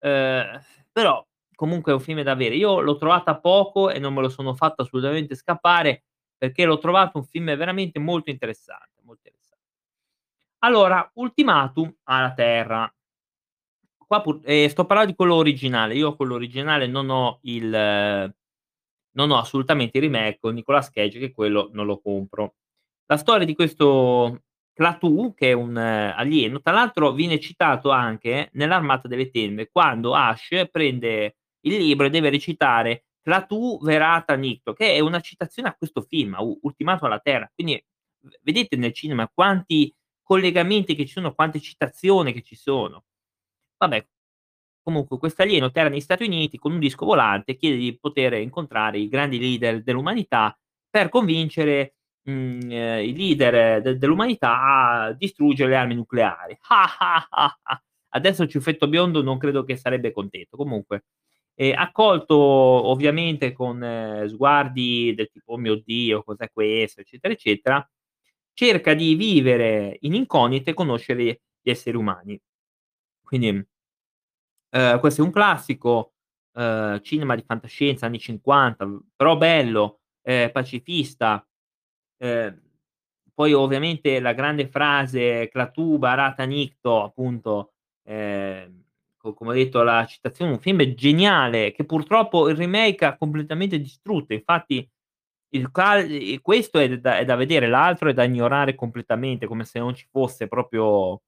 ehm, 0.00 0.60
però 0.92 1.24
comunque 1.54 1.92
è 1.92 1.94
un 1.94 2.00
film 2.00 2.22
da 2.22 2.32
avere. 2.32 2.56
Io 2.56 2.80
l'ho 2.80 2.96
trovata 2.96 3.38
poco 3.38 3.90
e 3.90 3.98
non 3.98 4.14
me 4.14 4.22
lo 4.22 4.28
sono 4.28 4.54
fatto 4.54 4.82
assolutamente 4.82 5.34
scappare, 5.34 6.04
perché 6.36 6.64
l'ho 6.64 6.78
trovato 6.78 7.18
un 7.18 7.24
film 7.24 7.54
veramente 7.56 7.98
molto 7.98 8.30
interessante, 8.30 9.00
molto 9.02 9.28
interessa 9.28 9.54
allora, 10.64 11.08
Ultimatum 11.14 11.94
alla 12.04 12.32
Terra. 12.32 12.92
Qua 14.06 14.20
pur 14.20 14.40
ehm, 14.44 14.68
sto 14.68 14.84
parlando 14.86 15.10
di 15.12 15.16
quello 15.16 15.34
originale. 15.34 15.94
Io 15.94 16.14
quello 16.16 16.34
originale 16.34 16.86
non 16.86 17.08
ho 17.10 17.38
il 17.42 18.34
non 19.14 19.30
ho 19.30 19.38
assolutamente 19.38 19.98
il 19.98 20.04
remake 20.04 20.38
con 20.40 20.54
Nicolas 20.54 20.90
Cage 20.90 21.18
che 21.18 21.32
quello 21.32 21.70
non 21.72 21.86
lo 21.86 22.00
compro. 22.00 22.54
La 23.06 23.16
storia 23.16 23.46
di 23.46 23.54
questo 23.54 24.42
Klaatu, 24.72 25.34
che 25.34 25.50
è 25.50 25.52
un 25.52 25.76
alieno, 25.76 26.60
tra 26.60 26.72
l'altro 26.72 27.12
viene 27.12 27.38
citato 27.38 27.90
anche 27.90 28.50
nell'Armata 28.54 29.08
delle 29.08 29.30
Tenebre, 29.30 29.68
quando 29.70 30.14
Ash 30.14 30.68
prende 30.70 31.36
il 31.60 31.76
libro 31.76 32.06
e 32.06 32.10
deve 32.10 32.30
recitare 32.30 33.04
Klaatu 33.22 33.78
Verata 33.82 34.34
Nikto, 34.34 34.72
che 34.72 34.94
è 34.94 35.00
una 35.00 35.20
citazione 35.20 35.68
a 35.68 35.74
questo 35.74 36.02
film, 36.02 36.34
a 36.34 36.42
U 36.42 36.58
Ultimatum 36.62 37.06
alla 37.06 37.20
Terra. 37.20 37.50
Quindi 37.54 37.82
vedete 38.42 38.76
nel 38.76 38.92
cinema 38.92 39.28
quanti 39.32 39.94
collegamenti 40.22 40.94
che 40.94 41.06
ci 41.06 41.12
sono, 41.12 41.34
quante 41.34 41.60
citazioni 41.60 42.32
che 42.32 42.42
ci 42.42 42.56
sono. 42.56 43.04
Vabbè, 43.76 44.06
comunque 44.84 45.18
quest'alieno 45.18 45.72
terra 45.72 45.88
negli 45.90 46.00
Stati 46.00 46.24
Uniti 46.24 46.58
con 46.58 46.72
un 46.74 46.78
disco 46.80 47.06
volante, 47.06 47.56
chiede 47.56 47.78
di 47.78 47.98
poter 47.98 48.34
incontrare 48.34 48.98
i 49.00 49.08
grandi 49.08 49.40
leader 49.40 49.82
dell'umanità 49.82 50.56
per 50.90 51.08
convincere, 51.10 51.96
mhmm, 52.24 52.70
i 52.72 53.16
leader 53.16 53.82
de 53.82 53.98
dell'umanità 53.98 54.60
a 55.06 55.12
distruggere 55.14 55.70
le 55.70 55.76
armi 55.76 55.94
nucleari. 55.96 56.56
Adesso 58.14 58.44
il 58.44 58.48
ciuffetto 58.50 58.88
biondo 58.88 59.22
non 59.22 59.38
credo 59.38 59.64
che 59.64 59.76
sarebbe 59.76 60.12
contento. 60.12 60.56
Comunque, 60.56 61.04
ehm, 61.56 61.74
accolto 61.78 62.36
ovviamente 62.36 63.52
con 63.52 64.24
sguardi 64.28 65.14
del 65.14 65.30
tipo: 65.30 65.54
"Oh 65.54 65.58
mio 65.58 65.76
Dio, 65.84 66.22
cos'è 66.22 66.50
questo?" 66.52 67.00
Eccetera, 67.00 67.32
eccetera, 67.34 67.90
cerca 68.54 68.94
di 68.94 69.14
vivere 69.16 69.96
in 70.02 70.14
incognito 70.14 70.70
e 70.70 70.74
conoscere 70.74 71.40
gli 71.62 71.70
esseri 71.70 71.96
umani. 71.96 72.38
Quindi 73.22 73.66
ehm, 74.74 75.00
questo 75.00 75.22
è 75.22 75.24
un 75.24 75.30
classico, 75.32 76.14
ehm, 76.54 77.00
cinema 77.02 77.34
di 77.36 77.42
fantascienza 77.46 78.06
anni 78.06 78.18
'50, 78.20 78.88
però 79.16 79.36
bello, 79.36 80.00
ehm, 80.22 80.50
pacifista. 80.52 81.46
Ehm, 82.18 82.60
poi 83.34 83.52
ovviamente 83.52 84.20
la 84.20 84.32
grande 84.34 84.68
frase 84.68 85.48
"Klaatu 85.50 85.98
Barata 85.98 86.44
Nikto", 86.44 87.02
appunto, 87.04 87.72
co 89.18 89.34
come 89.34 89.50
ho 89.52 89.54
detto 89.54 89.82
la 89.82 90.04
citazione, 90.06 90.52
un 90.52 90.60
film 90.60 90.82
geniale 90.94 91.72
che 91.72 91.84
purtroppo 91.84 92.48
il 92.50 92.56
remake 92.56 93.04
ha 93.06 93.16
completamente 93.16 93.78
distrutto. 93.80 94.32
Infatti 94.34 94.88
cal 95.72 96.08
questo 96.42 96.78
è 96.80 96.98
da 97.00 97.18
è 97.18 97.24
da 97.24 97.36
vedere, 97.36 97.68
l'altro 97.68 98.08
è 98.10 98.14
da 98.14 98.24
ignorare 98.24 98.74
completamente, 98.74 99.46
come 99.46 99.64
se 99.64 99.78
non 99.80 99.94
ci 99.94 100.06
fosse 100.10 100.48
proprio 100.48 101.22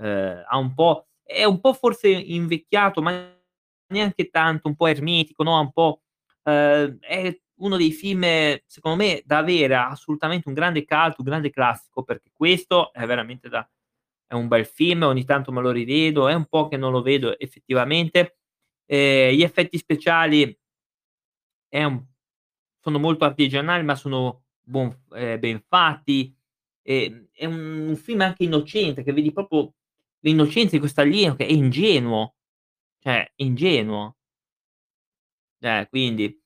ehm, 0.00 0.44
ha 0.48 0.58
un 0.58 0.74
po' 0.74 1.06
è 1.24 1.44
un 1.44 1.60
po' 1.60 1.72
forse 1.74 2.08
invecchiato, 2.10 3.02
ma 3.02 3.32
neanche 3.88 4.28
tanto, 4.30 4.68
un 4.68 4.76
po' 4.76 4.86
ermetico, 4.88 5.42
no, 5.44 5.60
un 5.60 5.72
po' 5.72 6.02
ehm, 6.44 6.98
è 7.00 7.38
uno 7.60 7.76
dei 7.76 7.92
film, 7.92 8.24
secondo 8.66 8.96
me, 9.02 9.22
da 9.24 9.38
avere 9.38 9.74
assolutamente 9.76 10.48
un 10.48 10.54
grande 10.54 10.84
cult, 10.84 11.18
un 11.18 11.24
grande 11.24 11.50
classico, 11.50 12.02
perché 12.04 12.30
questo 12.32 12.92
è 12.92 13.06
veramente 13.06 13.48
da 13.48 13.68
è 14.26 14.34
un 14.34 14.48
bel 14.48 14.66
film, 14.66 15.02
ogni 15.02 15.24
tanto 15.24 15.52
me 15.52 15.60
lo 15.62 15.70
rivedo, 15.70 16.28
è 16.28 16.34
un 16.34 16.46
po' 16.46 16.68
che 16.68 16.76
non 16.78 16.92
lo 16.92 17.02
vedo 17.02 17.38
effettivamente. 17.38 18.38
Ehm, 18.86 19.34
gli 19.34 19.42
effetti 19.42 19.78
speciali 19.78 20.56
un 21.72 22.04
sono 22.80 22.98
molto 22.98 23.24
artigianali, 23.24 23.82
ma 23.84 23.94
sono 23.96 24.44
buon 24.62 24.90
f 24.92 25.12
ehm, 25.16 25.38
ben 25.40 25.60
fatti. 25.66 26.34
Ehm, 26.82 27.28
è 27.32 27.46
un 27.46 27.96
film 27.96 28.20
anche 28.20 28.44
innocente, 28.44 29.02
che 29.02 29.12
vedi 29.12 29.32
proprio 29.32 29.72
l'innocenza 30.24 30.70
di 30.72 30.78
questo 30.80 31.00
alieno 31.02 31.34
che 31.36 31.46
è 31.46 31.52
ingenuo, 31.52 32.34
cioè 33.00 33.30
ingenuo. 33.36 34.14
Eh, 35.62 35.86
quindi 35.90 36.40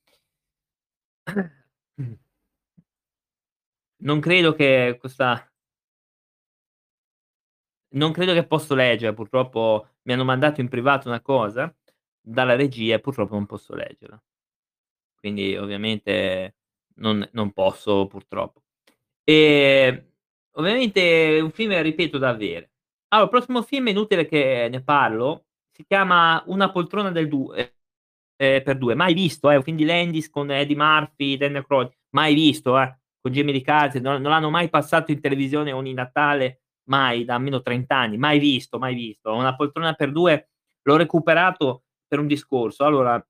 Non 4.00 4.20
credo 4.20 4.54
che 4.54 4.96
questa 5.00 5.48
non 7.90 8.12
credo 8.12 8.32
che 8.34 8.46
posso 8.46 8.74
leggere, 8.74 9.14
purtroppo 9.14 9.88
mi 10.02 10.12
hanno 10.12 10.24
mandato 10.24 10.60
in 10.60 10.68
privato 10.68 11.08
una 11.08 11.20
cosa, 11.20 11.74
dalla 12.20 12.54
regia 12.54 12.94
e 12.96 13.00
purtroppo 13.00 13.34
non 13.34 13.46
posso 13.46 13.74
leggerla. 13.74 14.20
Quindi 15.16 15.56
ovviamente 15.56 16.56
non 16.96 17.28
non 17.32 17.52
posso 17.52 18.06
purtroppo. 18.06 18.62
Ehm, 19.24 20.06
ovviamente 20.52 21.38
è 21.38 21.40
un 21.40 21.50
film 21.52 21.80
ripeto 21.82 22.18
da 22.18 22.30
avere. 22.30 22.70
Allora, 23.12 23.28
il 23.30 23.34
prossimo 23.34 23.62
film 23.62 23.86
è 23.88 23.90
inutile 23.90 24.26
che 24.26 24.68
ne 24.70 24.82
parlo, 24.82 25.46
si 25.72 25.84
chiama 25.86 26.42
Una 26.46 26.70
poltrona 26.70 27.10
del 27.10 27.26
du 27.28 27.50
ehm, 27.54 28.62
per 28.62 28.76
2, 28.78 28.94
mai 28.94 29.14
visto, 29.14 29.50
eh, 29.50 29.56
un 29.56 29.62
film 29.62 29.76
di 29.76 29.84
Landis 29.86 30.28
con 30.30 30.50
Eddie 30.50 30.76
Murphy, 30.76 31.36
Daniel 31.38 31.64
Craig, 31.66 31.90
mai 32.10 32.34
visto, 32.34 32.78
eh, 32.78 32.98
con 33.20 33.32
Jamie 33.32 33.62
Curtis, 33.62 34.00
non 34.02 34.20
non 34.20 34.30
l'hanno 34.30 34.50
mai 34.50 34.68
passato 34.68 35.10
in 35.10 35.20
televisione 35.20 35.72
ogni 35.72 35.94
Natale, 35.94 36.62
mai, 36.90 37.24
da 37.24 37.34
almeno 37.36 37.62
30 37.62 37.96
anni, 37.96 38.18
mai 38.18 38.38
visto, 38.38 38.78
mai 38.78 38.94
visto. 38.94 39.32
Una 39.34 39.56
poltrona 39.56 39.94
per 39.94 40.12
2 40.12 40.48
l'ho 40.82 40.96
recuperato 40.96 41.84
per 42.06 42.18
un 42.20 42.26
discorso. 42.26 42.84
Allora 42.84 43.22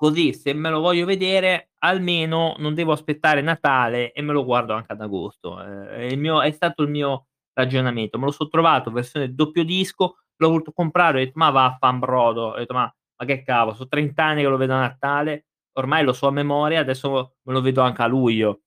così 0.00 0.32
se 0.32 0.54
me 0.54 0.70
lo 0.70 0.80
voglio 0.80 1.04
vedere 1.04 1.72
almeno 1.80 2.54
non 2.56 2.72
devo 2.74 2.92
aspettare 2.92 3.42
Natale 3.42 4.12
e 4.12 4.22
me 4.22 4.32
lo 4.32 4.46
guardo 4.46 4.72
anche 4.72 4.92
ad 4.92 5.00
agosto. 5.02 5.60
Il 5.60 6.18
mio 6.18 6.40
è 6.40 6.50
stato 6.52 6.82
il 6.82 6.88
mio 6.88 7.26
ragionamento. 7.60 8.18
Me 8.18 8.24
lo 8.26 8.30
so 8.32 8.48
trovato 8.48 8.90
versione 8.90 9.34
doppio 9.34 9.64
disco, 9.64 10.16
l'ho 10.36 10.48
voluto 10.48 10.72
comprare, 10.72 11.20
ho 11.20 11.24
detto: 11.24 11.38
"Ma 11.38 11.50
vaffanbrodo", 11.50 12.42
ho 12.52 12.56
detto: 12.58 12.74
"Ma 12.74 12.92
ma 13.20 13.26
che 13.26 13.42
cavolo, 13.42 13.76
so' 13.76 13.86
30 13.88 14.24
anni 14.24 14.42
che 14.42 14.48
lo 14.48 14.56
vedo 14.56 14.72
a 14.74 14.78
Natale, 14.80 15.46
ormai 15.74 16.04
lo 16.04 16.12
so 16.14 16.26
a 16.28 16.30
memoria, 16.30 16.80
adesso 16.80 17.34
me 17.42 17.52
lo 17.52 17.60
vedo 17.60 17.82
anche 17.82 18.02
a 18.02 18.06
luglio." 18.06 18.60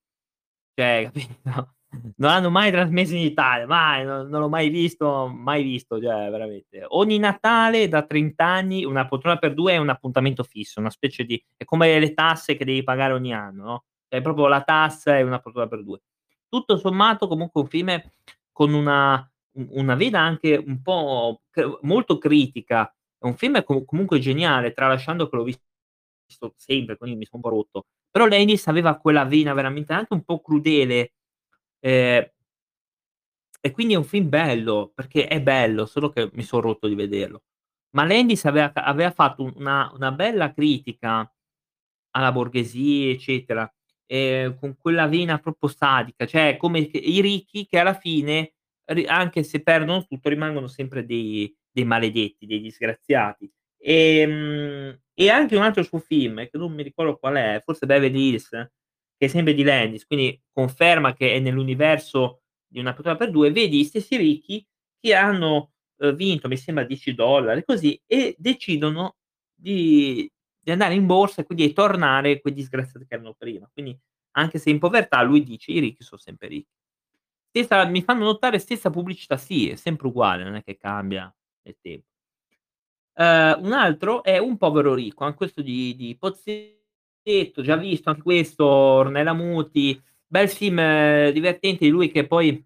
Cioè, 0.75 1.11
capito? 1.13 1.75
Non 2.17 2.31
l'hanno 2.31 2.49
mai 2.49 2.71
trasmesso 2.71 3.13
in 3.13 3.21
Italia, 3.21 3.67
mai, 3.67 4.03
non 4.03 4.27
non 4.27 4.41
l'ho 4.41 4.49
mai 4.49 4.69
visto 4.69 5.27
mai 5.27 5.61
visto, 5.63 6.01
cioè 6.01 6.29
veramente. 6.31 6.83
Ogni 6.87 7.19
Natale 7.19 7.87
da 7.87 8.01
30 8.03 8.45
anni 8.45 8.83
Una 8.83 9.07
poltrona 9.07 9.37
per 9.37 9.53
2 9.53 9.73
è 9.73 9.77
un 9.77 9.89
appuntamento 9.89 10.43
fisso, 10.43 10.79
una 10.79 10.89
specie 10.89 11.23
di 11.23 11.41
è 11.55 11.65
come 11.65 11.99
le 11.99 12.13
tasse 12.15 12.55
che 12.57 12.65
devi 12.65 12.83
pagare 12.83 13.13
ogni 13.13 13.31
anno, 13.33 13.63
no, 13.63 13.83
è 14.07 14.21
proprio 14.21 14.47
la 14.47 14.63
tassa 14.63 15.17
e 15.17 15.21
Una 15.23 15.39
poltrona 15.39 15.67
per 15.67 15.83
2. 15.83 16.01
Tutto 16.49 16.77
sommato 16.77 17.27
comunque 17.27 17.61
un 17.61 17.67
film 17.67 17.89
con 18.53 18.73
una 18.75 19.27
una 19.55 19.95
vena 19.95 20.21
anche 20.21 20.55
un 20.57 20.81
po' 20.83 21.43
molto 21.83 22.17
critica. 22.19 22.87
È 23.19 23.25
un 23.27 23.35
film 23.37 23.63
co 23.63 23.85
comunque 23.85 24.19
geniale, 24.19 24.73
tralasciando 24.73 25.29
che 25.29 25.35
l'ho 25.37 25.43
visto 25.43 26.53
sempre, 26.57 26.97
quindi 26.97 27.17
mi 27.17 27.25
son 27.25 27.41
un 27.43 27.49
po' 27.49 27.49
rotto. 27.55 27.85
Però 28.11 28.25
Landis 28.27 28.67
aveva 28.67 28.97
quella 28.97 29.25
vena 29.25 29.53
veramente 29.53 29.93
anche 29.93 30.13
un 30.13 30.23
po' 30.23 30.41
crudele, 30.41 31.13
ehm 31.81 32.27
e 33.65 33.71
quindi 33.71 33.93
è 33.93 33.97
un 33.97 34.03
film 34.03 34.27
bello, 34.27 34.91
perché 34.93 35.27
è 35.27 35.41
bello, 35.41 35.85
solo 35.85 36.09
che 36.09 36.29
mi 36.33 36.43
son 36.43 36.59
rotto 36.61 36.87
di 36.87 36.95
vederlo. 36.95 37.43
Ma 37.91 38.03
Landis 38.05 38.43
aveva 38.45 38.71
aveva 38.73 39.11
fatto 39.11 39.43
una 39.55 39.89
una 39.93 40.11
bella 40.11 40.51
critica 40.53 41.31
alla 42.11 42.31
borghesia, 42.33 43.11
eccetera, 43.13 43.71
ehm, 44.13 44.55
con 44.59 44.75
quella 44.77 45.07
vena 45.07 45.39
proprio 45.39 45.69
sadica, 45.69 46.25
cioè 46.25 46.57
come 46.57 46.79
i 46.79 47.21
ricchi 47.21 47.65
che 47.67 47.79
alla 47.79 47.93
fine 47.95 48.53
anche 49.07 49.43
se 49.43 49.61
perdono 49.63 50.05
tutto 50.05 50.29
rimangono 50.29 50.67
sempre 50.67 51.05
dei 51.05 51.53
dei 51.71 51.85
maledetti, 51.85 52.45
dei 52.45 52.59
disgraziati. 52.61 53.49
Ehm, 53.79 54.99
e 55.15 55.29
anche 55.29 55.55
un 55.55 55.63
altro 55.63 55.81
suo 55.83 55.99
film, 55.99 56.37
che 56.49 56.57
non 56.57 56.71
mi 56.73 56.83
ricordo 56.83 57.17
qual 57.17 57.35
è, 57.35 57.61
forse 57.65 57.85
Beverly 57.87 58.29
Hills, 58.29 58.49
che 58.49 59.25
è 59.25 59.27
sempre 59.27 59.53
di 59.55 59.63
Landis, 59.63 60.05
quindi 60.05 60.39
conferma 60.51 61.13
che 61.15 61.33
è 61.33 61.39
nell'universo 61.39 62.41
di 62.67 62.79
Una 62.79 62.93
poltrona 62.93 63.17
per 63.17 63.31
2, 63.31 63.51
vedi 63.51 63.79
gli 63.79 63.83
stessi 63.85 64.17
ricchi 64.17 64.63
che 64.99 65.13
hanno, 65.15 65.71
uhm, 65.97 66.13
vinto, 66.15 66.47
mi 66.47 66.57
sembra 66.57 66.83
10 66.85 67.13
dollari 67.15 67.63
così, 67.63 67.99
e 68.07 68.35
decidono 68.37 69.15
di 69.55 70.29
di 70.63 70.71
andare 70.71 70.93
in 70.95 71.05
borsa 71.05 71.41
e 71.41 71.45
quindi 71.45 71.67
di 71.67 71.73
tornare 71.73 72.39
quei 72.41 72.53
disgraziati 72.53 73.05
che 73.05 73.15
erano 73.15 73.33
prima. 73.37 73.69
Quindi 73.73 73.97
anche 74.37 74.59
se 74.59 74.69
in 74.69 74.79
povertà 74.79 75.21
lui 75.23 75.43
dice: 75.43 75.71
"I 75.73 75.79
ricchi 75.79 76.03
son 76.03 76.19
sempre 76.19 76.47
ricchi". 76.47 76.69
Stessa 77.49 77.85
mi 77.87 78.03
fanno 78.03 78.23
notare 78.25 78.59
stessa 78.59 78.89
pubblicità, 78.89 79.37
sì, 79.37 79.69
è 79.69 79.75
sempre 79.75 80.07
uguale, 80.07 80.43
non 80.43 80.55
è 80.55 80.63
che 80.63 80.77
cambia 80.77 81.33
nel 81.63 81.77
tempo. 81.81 82.05
Ehm, 83.15 83.63
un 83.63 83.73
altro 83.73 84.23
è 84.23 84.37
Un 84.39 84.57
povero 84.57 84.93
ricco, 84.95 85.23
an 85.25 85.35
questo 85.35 85.61
di 85.61 85.95
di 85.95 86.15
Pozzetto, 86.17 87.61
già 87.61 87.75
visto 87.77 88.09
anche 88.09 88.21
questo, 88.23 88.65
Ornella 88.65 89.33
Muti, 89.33 89.99
bel 90.25 90.49
film 90.49 91.29
divertente 91.31 91.85
di 91.85 91.91
lui 91.91 92.09
che 92.11 92.25
poi 92.27 92.65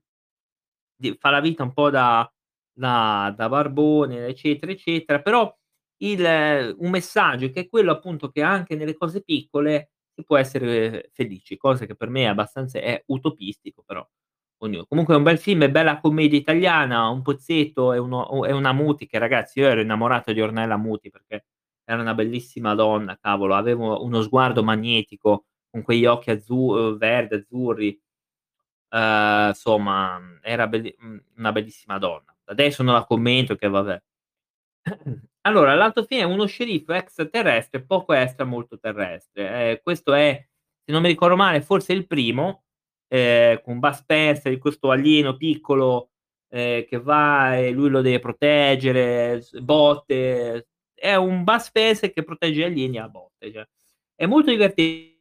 fa 1.19 1.29
la 1.29 1.39
vita 1.41 1.63
un 1.63 1.73
po' 1.73 1.89
da 1.89 2.29
da 2.73 3.33
da 3.35 3.49
barbone, 3.49 4.27
eccetera, 4.27 4.71
eccetera, 4.71 5.21
però 5.21 5.53
il 5.99 6.75
un 6.79 6.89
messaggio 6.89 7.49
che 7.49 7.61
è 7.61 7.69
quello 7.69 7.91
appunto 7.91 8.29
che 8.29 8.41
anche 8.43 8.75
nelle 8.75 8.95
cose 8.95 9.21
piccole 9.23 9.91
si 10.15 10.23
può 10.23 10.37
essere 10.37 11.09
felici, 11.13 11.57
cosa 11.57 11.85
che 11.85 11.95
per 11.95 12.09
me 12.09 12.23
è 12.23 12.25
abbastanza 12.27 12.79
è 12.79 13.01
utopistico, 13.07 13.83
però 13.85 14.07
ognuno 14.63 14.85
comunque 14.87 15.13
è 15.15 15.17
un 15.17 15.23
bel 15.23 15.37
film, 15.39 15.63
è 15.63 15.69
bella 15.71 15.99
commedia 15.99 16.37
italiana, 16.39 17.07
un 17.09 17.21
Pozzetto 17.21 17.93
e 17.93 17.97
uno 17.99 18.45
e 18.45 18.51
una 18.53 18.73
Muti 18.73 19.07
che 19.07 19.19
ragazzi 19.19 19.59
io 19.59 19.67
ero 19.67 19.81
innamorato 19.81 20.33
di 20.33 20.41
Ornella 20.41 20.77
Muti 20.77 21.09
perché 21.11 21.45
era 21.85 22.01
una 22.01 22.13
bellissima 22.15 22.73
donna, 22.75 23.17
cavolo, 23.19 23.55
avevo 23.55 24.03
uno 24.03 24.21
sguardo 24.21 24.63
magnetico 24.63 25.45
con 25.69 25.81
quegli 25.83 26.05
occhi 26.05 26.31
azzu 26.31 26.55
uhm, 26.55 26.97
verde, 26.97 27.35
azzurri. 27.37 27.99
Ehm, 28.93 29.51
somma 29.53 30.19
era 30.43 30.67
mhmm, 30.67 31.23
una 31.37 31.51
bellissima 31.51 31.97
donna. 31.99 32.35
Adesso 32.45 32.83
non 32.83 32.93
la 32.95 33.05
commento 33.05 33.55
che 33.55 33.67
vabbè. 33.69 34.01
Allora, 35.47 35.75
l'altro 35.75 36.03
film 36.03 36.21
è 36.21 36.23
uno 36.25 36.45
sceriffo 36.45 36.91
extraterrestre, 36.91 37.81
poco 37.81 38.11
extra, 38.13 38.43
molto 38.43 38.77
terrestre. 38.77 39.69
Ehm, 39.71 39.79
questo 39.81 40.13
è, 40.13 40.45
se 40.83 40.91
non 40.91 41.01
mi 41.01 41.07
ricordo 41.07 41.37
male, 41.37 41.61
forse 41.61 41.93
il 41.93 42.05
primo, 42.05 42.63
ehm, 43.07 43.61
con 43.61 43.79
Bud 43.79 43.91
Spencer, 43.93 44.51
di 44.51 44.57
questo 44.59 44.91
alieno 44.91 45.37
piccolo, 45.37 46.09
ehm, 46.49 46.83
che 46.85 46.99
va 46.99 47.55
e 47.57 47.71
lui 47.71 47.89
lo 47.89 48.01
deve 48.01 48.19
proteggere, 48.19 49.41
botte. 49.61 50.67
È 50.93 51.15
un 51.15 51.43
Bud 51.45 51.59
Spencer 51.59 52.11
che 52.11 52.23
protegge 52.23 52.59
gli 52.59 52.63
alieni 52.63 52.97
a 52.99 53.07
botte, 53.07 53.51
cioè. 53.53 53.65
È 54.15 54.25
molto 54.25 54.49
divertente 54.51 55.15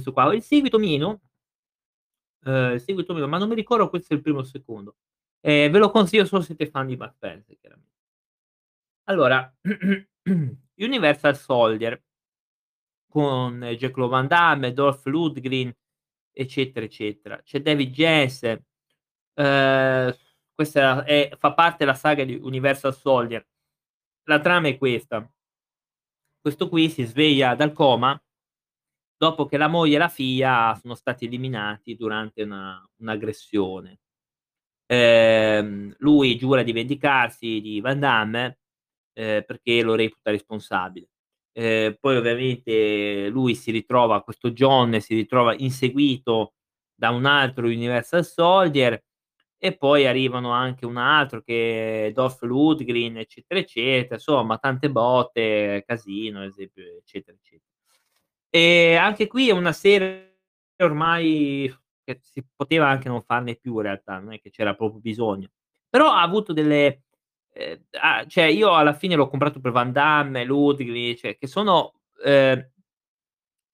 'sto 0.00 0.12
qua. 0.12 0.34
Il 0.34 0.42
seguito 0.42 0.78
meno 0.78 1.20
ehm, 2.44 2.74
il 2.74 2.80
seguito 2.80 3.14
meno, 3.14 3.28
ma 3.28 3.38
non 3.38 3.48
mi 3.48 3.54
ricordo 3.54 3.88
questo 3.88 4.12
è 4.12 4.16
il 4.16 4.22
primo 4.22 4.38
o 4.38 4.40
il 4.42 4.46
secondo. 4.46 4.96
Ehm, 5.40 5.70
ve 5.70 5.78
lo 5.78 5.90
consiglio 5.90 6.24
solo 6.24 6.40
se 6.42 6.54
siete 6.56 6.70
fan 6.70 6.86
di 6.86 6.96
Bud 6.96 7.10
Spencer, 7.12 7.56
chiarame 7.60 7.84
allora, 9.04 9.52
Universal 10.76 11.36
Soldier 11.36 12.02
con 13.08 13.60
Jean-Claude 13.60 14.10
Van 14.10 14.26
Damme, 14.26 14.72
Dolph 14.72 15.04
Lundgren, 15.06 15.72
eccetera, 16.32 16.84
eccetera. 16.86 17.40
C'è 17.42 17.60
David 17.60 17.92
Janssen, 17.92 18.64
ehm, 19.34 20.14
questa 20.54 21.04
è 21.04 21.30
fa 21.38 21.52
parte 21.54 21.78
della 21.84 21.94
saga 21.94 22.24
di 22.24 22.34
Universal 22.40 22.94
Soldier. 22.94 23.46
La 24.24 24.40
trama 24.40 24.68
è 24.68 24.78
questa: 24.78 25.30
questo 26.40 26.68
qui 26.68 26.88
si 26.90 27.04
sveglia 27.04 27.54
dal 27.54 27.72
coma 27.72 28.20
dopo 29.16 29.46
che 29.46 29.56
la 29.56 29.68
moglie 29.68 29.96
e 29.96 29.98
la 29.98 30.08
figlia 30.08 30.76
sono 30.80 30.94
stati 30.94 31.26
eliminati 31.26 31.94
durante 31.96 32.42
una 32.42 32.84
un'aggressione. 32.96 34.00
Ehm, 34.86 35.94
lui 35.98 36.36
giura 36.36 36.62
di 36.62 36.72
vendicarsi 36.72 37.60
di 37.60 37.80
Van 37.80 38.00
Damme, 38.00 38.60
ehm, 39.14 39.44
perché 39.44 39.82
lo 39.82 39.94
reputa 39.94 40.30
responsabile. 40.30 41.08
Ehm, 41.52 41.96
poi 42.00 42.16
ovviamente 42.16 43.28
lui 43.28 43.54
si 43.54 43.70
ritrova 43.70 44.22
questo 44.22 44.52
John 44.52 44.98
si 45.00 45.14
ritrova 45.14 45.54
inseguito 45.56 46.54
da 46.94 47.10
un 47.10 47.26
altro 47.26 47.66
Universal 47.66 48.24
Soldier 48.24 49.02
e 49.58 49.76
poi 49.76 50.06
arrivano 50.06 50.50
anche 50.52 50.86
un 50.86 50.96
altro 50.96 51.42
che 51.42 52.06
è 52.08 52.12
Dolph 52.12 52.42
Lundgren, 52.42 53.18
eccetera, 53.18 53.60
eccetera, 53.60 54.14
insomma 54.16 54.58
tante 54.58 54.90
botte, 54.90 55.84
casino, 55.86 56.42
esempio, 56.44 56.82
eccetera, 56.98 57.36
ecce 57.36 57.60
E 58.54 58.96
anche 58.96 59.26
qui 59.28 59.48
è 59.48 59.52
una 59.52 59.72
serie 59.72 60.40
ormai 60.82 61.74
che 62.04 62.20
si 62.22 62.44
poteva 62.54 62.88
anche 62.88 63.08
non 63.08 63.22
farne 63.22 63.56
più 63.56 63.76
in 63.76 63.82
realtà, 63.82 64.18
non 64.18 64.34
è 64.34 64.40
che 64.40 64.50
c'era 64.50 64.74
proprio 64.74 65.00
bisogno. 65.00 65.48
Però 65.88 66.10
ha 66.12 66.20
avuto 66.22 66.52
delle 66.52 67.04
ehm, 67.52 67.80
ha 68.00 68.24
cioè 68.26 68.44
io 68.44 68.74
alla 68.74 68.94
fine 68.94 69.14
l'ho 69.16 69.28
comprato 69.28 69.60
per 69.60 69.72
Van 69.72 69.92
Damme, 69.92 70.44
Lundgren, 70.44 71.16
cioè 71.16 71.36
che 71.38 71.46
sono 71.46 71.92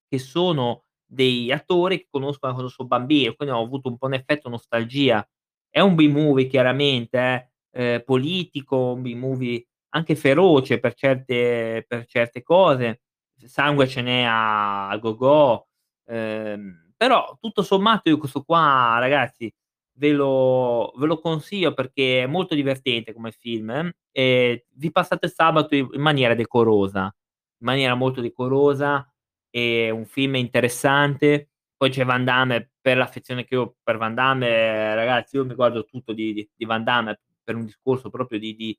che 0.07 0.19
sono 0.19 0.83
degli 1.05 1.51
attori 1.51 1.99
che 1.99 2.07
conosco 2.09 2.47
da 2.47 2.53
quando 2.53 2.69
so 2.69 2.85
bambino, 2.85 3.33
quindi 3.35 3.53
ho 3.55 3.61
avuto 3.61 3.89
un 3.89 3.97
po' 3.97 4.07
un 4.07 4.13
effetto 4.13 4.49
nostalgia. 4.49 5.27
È 5.69 5.79
un 5.79 5.95
B-movie 5.95 6.47
chiaramente 6.47 7.51
eh, 7.71 7.83
ehm, 7.93 8.03
politico, 8.03 8.93
un 8.93 9.01
B-movie 9.03 9.65
anche 9.89 10.15
feroce 10.15 10.79
per 10.79 10.93
certe 10.95 11.85
per 11.87 12.05
certe 12.05 12.41
cose. 12.43 13.01
Sangue 13.45 13.87
ce 13.87 14.01
n'è 14.01 14.23
a 14.23 14.89
a 14.89 14.97
gogò, 14.97 15.63
ehm, 16.07 16.93
però 16.97 17.37
tutto 17.39 17.63
sommato 17.63 18.09
io 18.09 18.17
questo 18.17 18.43
qua 18.43 18.97
ragazzi 18.99 19.51
ve 19.99 20.11
lo 20.13 20.93
ve 20.95 21.05
lo 21.05 21.19
consiglio 21.19 21.73
perché 21.73 22.23
è 22.23 22.25
molto 22.25 22.55
divertente 22.55 23.13
come 23.13 23.31
film, 23.31 23.91
e 24.11 24.65
vi 24.71 24.91
passate 24.91 25.25
il 25.27 25.33
sabato 25.33 25.75
in 25.75 25.89
maniera 25.97 26.33
decorosa, 26.35 27.03
in 27.03 27.65
maniera 27.67 27.95
molto 27.95 28.21
decorosa, 28.21 29.05
è 29.49 29.89
un 29.89 30.05
film 30.05 30.35
interessante. 30.35 31.49
Poi 31.77 31.89
c'è 31.91 32.05
Van 32.05 32.23
Damme, 32.25 32.71
per 32.81 32.97
l'affezione 32.97 33.45
che 33.45 33.55
ho 33.55 33.75
per 33.83 33.97
Van 33.97 34.13
Damme, 34.15 34.95
ragazzi 34.95 35.35
io 35.37 35.45
mi 35.45 35.55
guardo 35.55 35.85
tutto 35.85 36.13
di 36.13 36.33
di 36.33 36.49
di 36.55 36.65
Van 36.65 36.83
Damme 36.83 37.19
per 37.43 37.55
un 37.55 37.65
discorso 37.65 38.09
proprio 38.09 38.39
di 38.39 38.55
di 38.55 38.77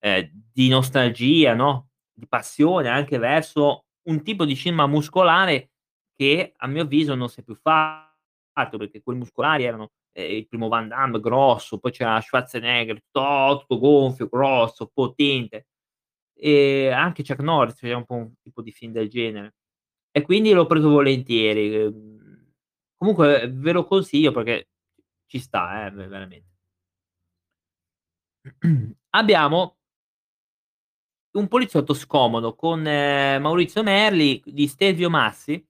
ehm, 0.00 0.30
di 0.52 0.68
nostalgia, 0.68 1.54
no, 1.54 1.90
di 2.12 2.26
passione 2.28 2.88
anche 2.88 3.18
verso 3.18 3.86
un 4.08 4.22
tipo 4.22 4.44
di 4.44 4.56
cinema 4.56 4.86
muscolare 4.86 5.70
che 6.16 6.52
a 6.56 6.66
mio 6.68 6.82
avviso 6.82 7.14
non 7.14 7.28
si 7.28 7.40
è 7.40 7.44
più 7.44 7.54
fatto, 7.54 8.76
perché 8.78 9.02
quelli 9.02 9.20
muscolari 9.20 9.64
erano, 9.64 9.92
ehm, 10.12 10.30
il 10.36 10.46
primo 10.48 10.68
Van 10.68 10.88
Damme 10.88 11.20
grosso, 11.20 11.78
poi 11.78 11.92
c'era 11.92 12.20
Schwarzenegger, 12.20 13.02
to 13.10 13.58
tutto 13.60 13.78
gonfio, 13.78 14.28
grosso, 14.28 14.90
potente. 14.92 15.66
E 16.34 16.90
anche 16.90 17.22
Chuck 17.24 17.40
Norris 17.40 17.74
faceva 17.78 17.98
un 17.98 18.04
po' 18.06 18.14
un 18.16 18.32
tipo 18.42 18.62
di 18.62 18.72
film 18.72 18.92
del 18.92 19.08
genere. 19.08 19.54
E 20.12 20.22
quindi 20.22 20.52
l'ho 20.52 20.66
preso 20.66 20.90
volentieri. 20.90 21.74
Ehm, 21.76 22.52
comunque 22.96 23.50
ve 23.52 23.72
lo 23.72 23.84
consiglio 23.84 24.32
perché 24.32 24.68
ci 25.26 25.38
sta, 25.40 25.86
eh, 25.86 25.90
veramente. 25.92 26.50
Abbiamo 29.10 29.76
un 31.32 31.48
poliziotto 31.48 31.94
scomodo 31.94 32.54
con 32.54 32.82
Maurizio 32.82 33.82
Merli 33.82 34.42
di 34.44 34.66
Stelvio 34.66 35.08
Massi. 35.08 35.64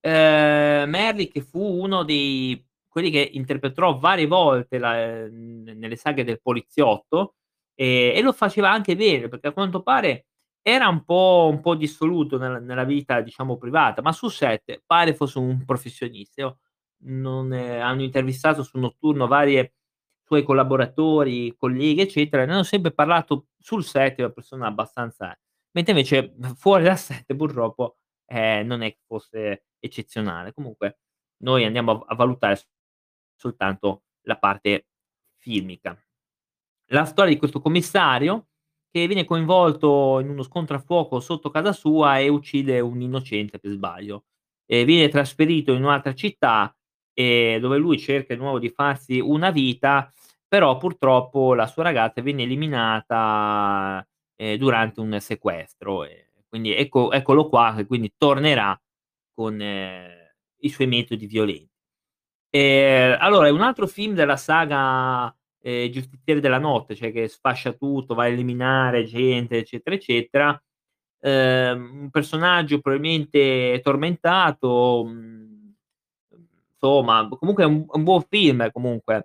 Ehm, 0.00 0.88
Merli 0.88 1.28
che 1.28 1.40
fu 1.42 1.60
uno 1.60 2.04
dei 2.04 2.64
quelli 3.00 3.10
che 3.10 3.30
interpretò 3.34 3.98
varie 3.98 4.26
volte 4.26 4.78
la 4.78 5.00
ehm, 5.24 5.72
nelle 5.76 5.96
saghe 5.96 6.24
del 6.24 6.40
poliziotto, 6.40 7.34
e 7.74 8.12
e 8.14 8.20
lo 8.22 8.32
faceva 8.32 8.70
anche 8.70 8.96
bene, 8.96 9.28
perché 9.28 9.48
a 9.48 9.52
quanto 9.52 9.82
pare 9.82 10.26
era 10.62 10.88
un 10.88 11.04
po' 11.04 11.48
un 11.50 11.60
po' 11.60 11.74
dissoluto 11.76 12.38
nella 12.38 12.58
nella 12.58 12.84
vita 12.84 13.20
diciamo 13.20 13.56
privata, 13.56 14.02
ma 14.02 14.12
sul 14.12 14.30
set 14.32 14.82
pare 14.86 15.14
fosse 15.14 15.38
un 15.38 15.64
professionista. 15.64 16.40
Io 16.42 16.58
non 17.04 17.52
hanno 17.52 18.02
intervistato 18.02 18.62
su 18.62 18.78
Notturno 18.78 19.26
varie 19.28 19.74
suoi 20.24 20.42
collaboratori, 20.42 21.54
colleghi, 21.56 22.02
eccetera, 22.02 22.44
ne 22.44 22.52
hanno 22.52 22.62
sempre 22.64 22.92
parlato 22.92 23.46
sul 23.58 23.82
set 23.84 24.18
una 24.18 24.30
persona 24.30 24.66
abbastanza 24.66 25.36
mentre 25.72 25.92
invece 25.92 26.34
fuori 26.56 26.82
dal 26.84 26.98
set 26.98 27.34
purtroppo, 27.36 27.98
ehm, 28.26 28.66
non 28.66 28.82
è 28.82 28.90
che 28.92 29.00
fosse 29.06 29.64
eccezionale. 29.78 30.52
Comunque 30.52 30.98
noi 31.44 31.64
andiamo 31.64 31.92
a 31.92 32.04
a 32.08 32.14
valutare 32.16 32.60
soltanto 33.38 34.02
la 34.24 34.38
parte 34.38 34.88
filmica. 35.38 35.98
La 36.92 37.04
storia 37.04 37.32
di 37.32 37.38
questo 37.38 37.60
commissario 37.60 38.48
che 38.90 39.06
viene 39.06 39.24
coinvolto 39.24 40.20
in 40.20 40.28
uno 40.30 40.42
scontro 40.42 40.76
a 40.76 40.80
fuoco 40.80 41.20
sotto 41.20 41.50
casa 41.50 41.72
sua 41.72 42.18
e 42.18 42.28
uccide 42.28 42.80
un 42.80 43.00
innocente 43.02 43.58
per 43.58 43.70
sbaglio. 43.72 44.24
E 44.66 44.84
viene 44.84 45.08
trasferito 45.08 45.72
in 45.74 45.84
un'altra 45.84 46.14
città, 46.14 46.74
ehm, 47.14 47.60
dove 47.60 47.78
lui 47.78 47.98
cerca 47.98 48.34
di 48.34 48.40
nuovo 48.40 48.58
di 48.58 48.70
farsi 48.70 49.20
una 49.20 49.50
vita, 49.50 50.10
però 50.46 50.76
purtroppo 50.78 51.54
la 51.54 51.66
sua 51.66 51.82
ragazza 51.84 52.20
viene 52.22 52.44
eliminata, 52.44 54.06
ehm, 54.36 54.56
durante 54.56 55.00
un 55.00 55.18
sequestro 55.20 56.04
e 56.04 56.26
quindi 56.48 56.74
ecco 56.74 57.12
eccolo 57.12 57.48
qua 57.48 57.74
che 57.76 57.86
quindi 57.86 58.12
tornerà 58.16 58.78
con 59.34 59.60
i 59.60 60.68
suoi 60.70 60.86
metodi 60.86 61.26
violenti. 61.26 61.67
Ehm, 62.54 63.16
allora 63.20 63.46
è 63.48 63.50
un 63.50 63.60
altro 63.60 63.86
film 63.86 64.14
della 64.14 64.36
saga, 64.36 65.34
I 65.62 65.90
giustizieri 65.90 66.40
della 66.40 66.58
notte, 66.58 66.94
cioè 66.94 67.12
che 67.12 67.28
sfascia 67.28 67.72
tutto, 67.72 68.14
va 68.14 68.22
a 68.24 68.26
eliminare 68.28 69.04
gente, 69.04 69.58
eccetera, 69.58 69.94
eccetera. 69.96 70.62
Ehm, 71.20 72.00
un 72.04 72.10
personaggio 72.10 72.80
probabilmente 72.80 73.80
tormentato, 73.82 75.04
mhmm, 75.06 75.74
insomma 76.74 77.28
comunque 77.28 77.64
è 77.64 77.66
un 77.66 77.84
un 77.88 78.04
buon 78.04 78.22
film 78.28 78.70
comunque. 78.72 79.24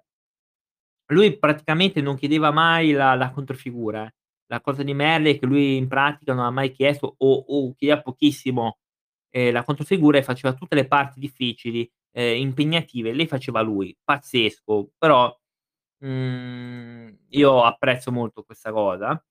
Lui 1.10 1.38
praticamente 1.38 2.02
non 2.02 2.16
chiedeva 2.16 2.52
mai 2.52 2.92
la 2.92 3.14
la 3.16 3.32
controfigura, 3.32 4.06
eh. 4.06 4.14
La 4.48 4.62
cosa 4.62 4.84
di 4.84 4.94
Merli 4.94 5.34
è 5.36 5.40
che 5.40 5.46
lui 5.46 5.78
in 5.78 5.88
pratica 5.88 6.34
non 6.34 6.46
ha 6.46 6.52
mai 6.52 6.72
chiesto 6.72 7.16
o 7.18 7.44
o 7.48 7.74
chiedeva 7.76 8.02
pochissimo, 8.02 8.78
ehm, 9.32 9.52
la 9.54 9.64
controfigura 9.64 10.18
e 10.18 10.24
faceva 10.24 10.54
tutte 10.54 10.76
le 10.76 10.88
parti 10.88 11.20
difficili, 11.20 11.90
ehm, 12.14 12.38
impegnative, 12.42 13.14
le 13.14 13.28
faceva 13.28 13.62
lui. 13.62 13.96
Pazzesco, 14.04 14.92
però, 15.00 15.36
mhmm, 16.00 17.18
io 17.30 17.64
apprezzo 17.64 18.12
molto 18.14 18.44
questa 18.44 18.72
cosa. 18.74 19.24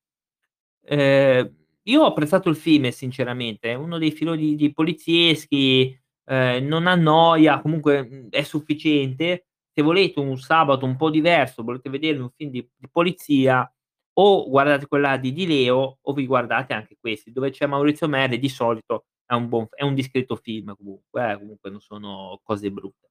Ehm, 0.86 1.56
io 1.84 2.02
ho 2.02 2.06
apprezzato 2.06 2.48
il 2.50 2.56
film 2.56 2.88
sinceramente, 2.90 3.70
è 3.72 3.74
uno 3.74 3.98
dei 3.98 4.12
filoni 4.12 4.54
di 4.56 4.72
polizieschi, 4.72 5.96
ehm, 6.26 6.66
non 6.66 6.86
annoia, 6.88 7.60
comunque, 7.60 8.04
mhmm, 8.04 8.28
è 8.30 8.42
sufficiente. 8.42 9.46
Se 9.72 9.82
volete 9.82 10.20
un 10.20 10.36
sabato 10.38 10.84
un 10.86 10.96
po' 10.96 11.10
diverso, 11.10 11.62
volete 11.64 11.90
vedervi 11.90 12.20
un 12.22 12.30
film 12.36 12.50
di 12.50 12.68
di 12.76 12.88
polizia, 12.90 13.70
o 14.18 14.48
guardate 14.50 14.86
quella 14.88 15.16
di 15.18 15.32
Di 15.32 15.46
Leo 15.46 15.98
o 16.02 16.12
vi 16.14 16.26
guardate 16.26 16.74
anche 16.74 16.96
questi, 17.00 17.32
dove 17.32 17.50
c'è 17.50 17.66
Maurizio 17.66 18.08
Merli 18.08 18.38
di 18.38 18.48
solito 18.50 19.06
è 19.32 19.36
un 19.36 19.48
buon 19.48 19.66
è 19.70 19.82
un 19.84 19.94
discreto 19.94 20.36
film 20.36 20.74
comunque 20.76 21.32
eh, 21.32 21.38
comunque 21.38 21.70
non 21.70 21.80
sono 21.80 22.40
cose 22.42 22.70
brutte. 22.70 23.08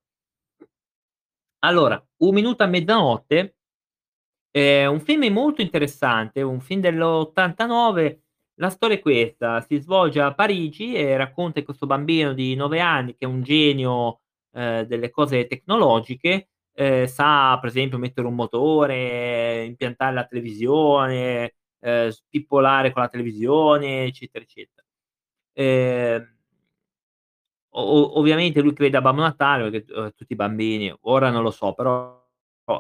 Allora, 1.63 2.03
Un 2.17 2.33
minuto 2.35 2.61
a 2.63 2.67
mezzanotte 2.67 3.55
è 4.49 4.85
un 4.85 4.99
film 4.99 5.25
molto 5.33 5.61
interessante, 5.61 6.41
un 6.41 6.59
film 6.61 6.81
dell'89. 6.81 8.21
La 8.55 8.69
storia 8.69 8.97
è 8.97 8.99
questa: 9.01 9.61
si 9.61 9.77
svolge 9.79 10.21
a 10.21 10.33
Parigi 10.33 10.93
e 10.95 11.17
racconta 11.17 11.61
questo 11.63 11.85
bambino 11.85 12.33
di 12.33 12.55
9 12.55 12.79
anni 12.79 13.13
che 13.15 13.25
è 13.25 13.27
un 13.27 13.43
genio, 13.43 14.21
ehm, 14.53 14.83
delle 14.83 15.09
cose 15.09 15.47
tecnologiche, 15.47 16.49
ehm, 16.73 17.05
sa 17.07 17.57
per 17.59 17.69
esempio 17.69 17.97
mettere 17.97 18.27
un 18.27 18.35
motore, 18.35 19.63
impiantare 19.65 20.13
la 20.13 20.25
televisione, 20.25 21.55
ehm, 21.79 22.09
spippolare 22.09 22.91
con 22.91 23.01
la 23.03 23.07
televisione, 23.09 24.05
eccetera, 24.05 24.43
eccetera. 24.43 24.80
O 27.73 28.19
ovviamente 28.19 28.59
lui 28.61 28.73
crede 28.73 28.97
a 28.97 29.01
Babbo 29.01 29.21
Natale 29.21 29.69
perché, 29.69 29.93
uhm, 29.93 30.11
tutti 30.15 30.33
i 30.33 30.35
bambini 30.35 30.93
ora 31.03 31.29
non 31.29 31.41
lo 31.41 31.51
so, 31.51 31.73
però 31.73 32.19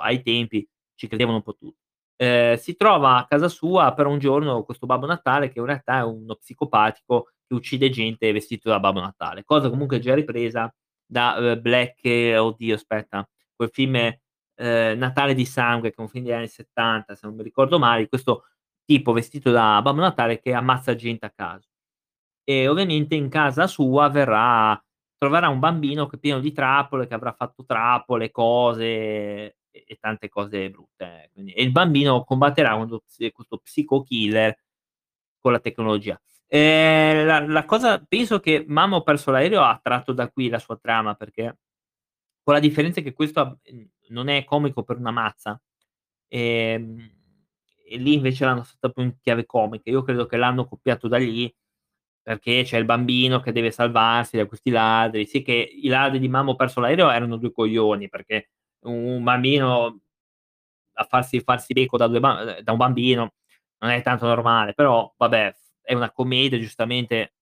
ai 0.01 0.21
tempi 0.21 0.67
ci 0.95 1.07
credevano 1.07 1.37
un 1.37 1.43
po' 1.43 1.55
tu 1.55 1.73
ehm, 2.17 2.55
si 2.57 2.75
trova 2.75 3.17
a 3.17 3.25
casa 3.25 3.47
sua 3.49 3.93
per 3.93 4.05
un 4.05 4.19
giorno 4.19 4.63
questo 4.63 4.85
Babbo 4.85 5.05
Natale 5.05 5.49
che 5.49 5.59
in 5.59 5.65
realtà 5.65 5.99
è 5.99 6.03
uno 6.03 6.35
psicopatico 6.35 7.29
che 7.47 7.53
uccide 7.53 7.89
gente 7.89 8.31
vestito 8.33 8.69
da 8.69 8.79
Babbo 8.81 8.99
Natale, 8.99 9.43
cosa 9.45 9.69
comunque 9.69 9.99
già 9.99 10.13
ripresa 10.13 10.73
da, 11.05 11.35
uhm, 11.39 11.61
Black 11.61 12.01
oddio 12.37 12.75
aspetta, 12.75 13.25
quel 13.55 13.69
film, 13.71 13.95
ehm, 14.55 14.97
Natale 14.97 15.33
di 15.33 15.45
sangue 15.45 15.89
che 15.91 15.95
è 15.97 16.01
un 16.01 16.09
film 16.09 16.25
degli 16.25 16.33
anni 16.33 16.47
'70 16.49 17.15
se 17.15 17.25
non 17.27 17.35
mi 17.37 17.43
ricordo 17.43 17.79
male, 17.79 18.07
questo 18.09 18.43
tipo 18.85 19.13
vestito 19.13 19.51
da 19.51 19.81
Babbo 19.81 20.01
Natale 20.01 20.39
che 20.41 20.53
ammazza 20.53 20.95
gente 20.95 21.25
a 21.25 21.31
caso. 21.33 21.70
E 22.47 22.67
ovviamente 22.67 23.15
in 23.15 23.29
casa 23.29 23.67
sua 23.67 24.09
verrà 24.09 24.81
troverà 25.17 25.49
un 25.49 25.59
bambino 25.59 26.07
che 26.07 26.15
è 26.15 26.19
pieno 26.19 26.39
di 26.39 26.51
trappole, 26.51 27.05
che 27.07 27.13
avrà 27.13 27.33
fatto 27.33 27.63
trappole, 27.65 28.31
cose 28.31 28.85
e 28.85 29.55
e 29.71 29.95
tante 30.01 30.27
cose 30.27 30.69
brutte, 30.69 31.05
eh, 31.25 31.29
quindi 31.33 31.53
e 31.53 31.63
il 31.63 31.71
bambino 31.71 32.23
combatterà 32.25 32.75
ps 32.85 33.29
questo 33.33 33.57
psycho 33.59 34.01
killer 34.03 34.53
con 35.39 35.51
la 35.53 35.59
tecnologia. 35.59 36.19
Ehm, 36.47 37.25
la 37.25 37.39
la 37.47 37.65
cosa 37.65 38.03
penso 38.05 38.39
che 38.41 38.65
Mamma 38.67 38.97
ho 38.97 39.03
perso 39.03 39.31
l'aereo 39.31 39.61
ha 39.63 39.79
tratto 39.81 40.11
da 40.13 40.29
qui 40.29 40.49
la 40.49 40.59
sua 40.59 40.77
trama, 40.77 41.13
perché 41.15 41.57
con 42.43 42.53
la 42.55 42.59
differenza 42.61 43.01
che 43.01 43.13
questo 43.13 43.59
mhmm, 43.71 43.85
non 44.09 44.27
è 44.29 44.43
comico 44.45 44.83
per 44.83 44.97
una 44.97 45.11
mazza, 45.11 45.61
ehm, 46.29 47.11
e 47.85 47.97
lì 47.97 48.13
invece 48.15 48.45
l'hanno 48.45 48.63
fatta 48.63 48.89
più 48.89 49.03
in 49.03 49.17
chiave 49.21 49.45
comica. 49.45 49.89
Io 49.91 50.03
credo 50.03 50.25
che 50.27 50.37
l'hanno 50.37 50.67
copiato 50.67 51.07
da 51.09 51.17
lì, 51.17 51.53
perché 52.23 52.63
c'è 52.63 52.77
il 52.77 52.85
bambino 52.85 53.39
che 53.41 53.51
deve 53.51 53.71
salvarsi 53.71 54.37
da 54.37 54.45
questi 54.47 54.69
ladri. 54.71 55.25
Sì 55.25 55.41
che 55.41 55.53
i 55.53 55.87
ladri 55.87 56.19
di 56.19 56.27
Mamma 56.29 56.51
ho 56.51 56.55
perso 56.55 56.79
l'aereo 56.81 57.09
erano 57.11 57.37
2 57.37 57.51
coglioni, 57.51 58.09
perché 58.09 58.49
un 58.85 59.23
bambino 59.23 59.99
a 60.95 61.05
farsi 61.05 61.41
farsi 61.41 61.73
becco 61.73 61.97
da 61.97 62.07
2 62.07 62.19
ba 62.21 62.57
ehm, 62.57 62.61
da 62.63 62.71
un 62.73 62.77
bambino 62.79 63.33
non 63.79 63.91
è 63.91 64.01
tanto 64.03 64.27
normale, 64.27 64.73
però 64.75 65.13
vabbè, 65.17 65.55
è 65.83 65.93
una 65.95 66.11
commedia, 66.11 66.59
giustamente 66.59 67.33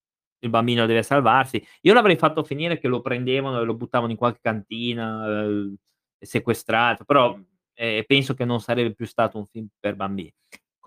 il 0.42 0.50
bambino 0.52 0.86
deve 0.88 1.04
salvarsi. 1.04 1.64
Io 1.82 1.94
l'avrei 1.94 2.16
fatto 2.18 2.44
finire 2.46 2.80
che 2.80 2.88
lo 2.90 3.02
prendevano 3.02 3.62
e 3.62 3.66
lo 3.66 3.76
buttavano 3.76 4.12
in 4.12 4.18
qualche 4.18 4.40
cantina, 4.42 5.26
uhm, 5.46 5.76
sequestrato, 6.20 7.06
però, 7.06 7.38
ehm, 7.76 8.04
penso 8.06 8.34
che 8.36 8.46
non 8.46 8.62
sarebbe 8.62 8.94
più 8.96 9.06
stato 9.08 9.38
un 9.40 9.46
film 9.48 9.68
per 9.80 9.96
bambini. 9.98 10.34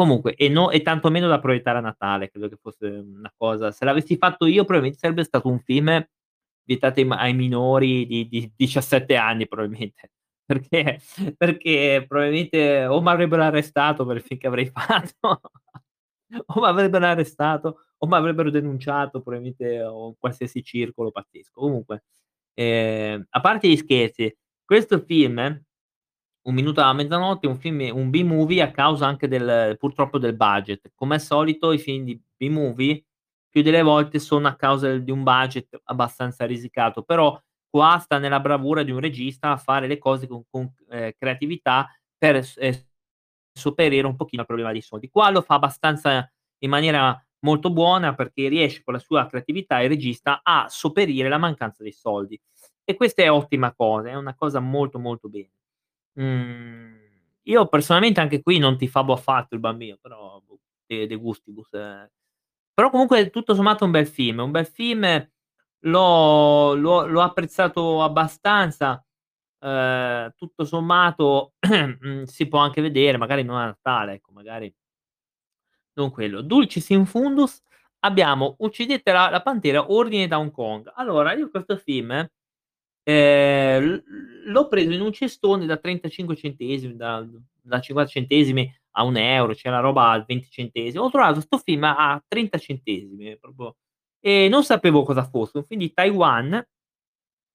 Comunque 0.02 0.34
e 0.34 0.48
no 0.48 0.70
e 0.72 0.82
tanto 0.82 1.10
meno 1.10 1.28
da 1.28 1.38
proiettare 1.38 1.78
a 1.78 1.80
Natale, 1.80 2.28
credo 2.28 2.48
che 2.48 2.56
fosse 2.60 2.86
una 2.88 3.32
cosa 3.36 3.70
se 3.70 3.84
l'avessi 3.84 4.16
fatto 4.16 4.46
io 4.46 4.64
probabilmente 4.64 4.98
sarebbe 4.98 5.22
stato 5.22 5.48
un 5.48 5.60
film 5.60 6.04
vietato 6.64 7.00
ai 7.10 7.34
minori 7.34 8.04
di 8.06 8.26
di 8.26 8.52
17 8.56 9.14
anni 9.14 9.46
probabilmente, 9.46 10.10
perché 10.44 11.00
perché 11.36 12.04
probabilmente 12.08 12.84
o 12.86 13.00
m'avrebbero 13.00 13.42
arrestato 13.44 14.04
per 14.04 14.16
il 14.16 14.22
film 14.22 14.40
che 14.40 14.46
avrei 14.48 14.66
fatto 14.66 15.40
o 16.46 16.60
m'avrebbero 16.60 17.06
arrestato 17.06 17.84
o 17.98 18.06
m'avrebbero 18.08 18.50
denunciato 18.50 19.20
probabilmente 19.22 19.82
o 19.84 20.08
in 20.08 20.14
qualsiasi 20.18 20.64
circolo 20.64 21.12
pazzesco. 21.12 21.60
Comunque, 21.60 22.02
ehm, 22.54 23.24
a 23.30 23.40
parte 23.40 23.68
gli 23.68 23.76
scherzi, 23.76 24.36
questo 24.64 24.98
film, 24.98 25.62
Un 26.44 26.54
minuto 26.54 26.80
alla 26.80 26.92
mezzanotte, 26.92 27.46
un 27.46 27.56
film 27.56 27.88
un 27.92 28.10
B-movie 28.10 28.62
a 28.62 28.72
causa 28.72 29.06
anche 29.06 29.28
del 29.28 29.76
purtroppo 29.78 30.18
del 30.18 30.34
budget. 30.34 30.90
Come 30.94 31.14
al 31.14 31.20
solito 31.20 31.70
i 31.70 31.78
film 31.78 32.04
di 32.04 32.20
B-movie 32.36 33.04
più 33.48 33.62
delle 33.62 33.82
volte 33.82 34.18
sono 34.18 34.48
a 34.48 34.56
causa 34.56 34.96
di 34.98 35.10
un 35.12 35.22
budget 35.22 35.80
abbastanza 35.84 36.44
risicato, 36.44 37.02
però 37.04 37.40
qua 37.70 37.98
sta 38.00 38.18
nella 38.18 38.40
bravura 38.40 38.82
di 38.82 38.90
un 38.90 38.98
regista 38.98 39.52
a 39.52 39.56
fare 39.56 39.86
le 39.86 39.98
cose 39.98 40.26
con 40.26 40.42
con, 40.50 40.68
ehm, 40.90 41.12
creatività 41.16 41.88
per 42.18 42.44
s 42.44 42.56
ehm, 42.58 42.72
sopperire 43.52 44.06
un 44.06 44.16
pochino 44.16 44.40
al 44.42 44.46
problema 44.48 44.72
dei 44.72 44.80
soldi. 44.82 45.08
Qua 45.10 45.30
lo 45.30 45.42
fa 45.42 45.54
abbastanza 45.54 46.28
in 46.58 46.70
maniera 46.70 47.16
molto 47.40 47.70
buona 47.70 48.14
perché 48.14 48.48
riesce 48.48 48.82
con 48.82 48.94
la 48.94 48.98
sua 49.00 49.26
creatività, 49.26 49.80
il 49.80 49.88
regista, 49.90 50.40
a 50.42 50.66
sopperire 50.68 51.28
la 51.28 51.38
mancanza 51.38 51.82
dei 51.84 51.92
soldi. 51.92 52.40
E 52.84 52.94
questa 52.96 53.22
è 53.22 53.30
ottima 53.30 53.72
cosa, 53.74 54.08
è 54.10 54.14
una 54.16 54.34
cosa 54.34 54.58
molto, 54.60 54.98
molto 54.98 55.28
bene. 55.28 55.50
Mhmm, 56.16 57.00
io 57.44 57.66
personalmente 57.68 58.20
anche 58.20 58.42
qui 58.42 58.58
non 58.58 58.76
tifavo 58.76 59.12
affatto 59.14 59.54
il 59.54 59.60
bambino, 59.60 59.96
però 60.00 60.40
boh, 60.44 60.58
de 60.86 61.16
gustibus, 61.16 61.72
ehm. 61.72 62.08
Però 62.74 62.90
comunque 62.90 63.30
tutto 63.30 63.54
sommato 63.54 63.84
un 63.84 63.90
bel 63.92 64.06
film, 64.08 64.40
un 64.40 64.50
bel 64.52 64.66
film, 64.66 65.04
l'ho 65.80 66.74
l'ho 66.74 67.06
l'ho 67.06 67.22
apprezzato 67.22 68.02
abbastanza, 68.02 69.04
ehm, 69.60 70.32
tutto 70.36 70.64
sommato, 70.64 71.54
mhmm, 71.68 72.24
si 72.24 72.48
può 72.48 72.58
anche 72.60 72.82
vedere, 72.82 73.18
magari 73.18 73.42
non 73.44 73.58
a 73.58 73.66
Natale, 73.66 74.14
ecco, 74.14 74.32
magari 74.32 74.72
non 75.96 76.10
quello. 76.10 76.40
Dulcis 76.40 76.88
in 76.90 77.04
fundus 77.06 77.60
abbiamo 78.00 78.56
Uccidete 78.58 79.12
la 79.12 79.28
la 79.30 79.42
pantera, 79.42 79.90
ordine 79.92 80.26
da 80.26 80.38
Hong 80.38 80.50
Kong. 80.50 80.90
Allora 80.94 81.34
io 81.34 81.50
questo 81.50 81.76
film, 81.76 82.10
ehm, 82.12 82.28
l 83.04 84.02
l'ho 84.44 84.68
preso 84.68 84.90
in 84.92 85.00
un 85.00 85.12
cestone 85.12 85.66
da 85.66 85.76
35 85.76 86.36
centesimi, 86.36 86.96
da 86.96 87.26
da 87.64 87.80
50 87.80 88.10
centesimi 88.10 88.72
a 88.96 89.04
1 89.04 89.18
€, 89.18 89.54
c'era 89.54 89.78
roba 89.80 90.10
a 90.10 90.24
20 90.26 90.50
centesimi. 90.50 91.02
Ho 91.02 91.10
trovato 91.10 91.40
'sto 91.40 91.58
film 91.58 91.84
a 91.84 92.22
30 92.26 92.58
centesimi, 92.58 93.38
proprio 93.38 93.76
e 94.20 94.48
non 94.48 94.64
sapevo 94.64 95.02
cosa 95.04 95.24
fosse, 95.24 95.58
un 95.58 95.64
film 95.64 95.80
di 95.80 95.92
Taiwan 95.92 96.64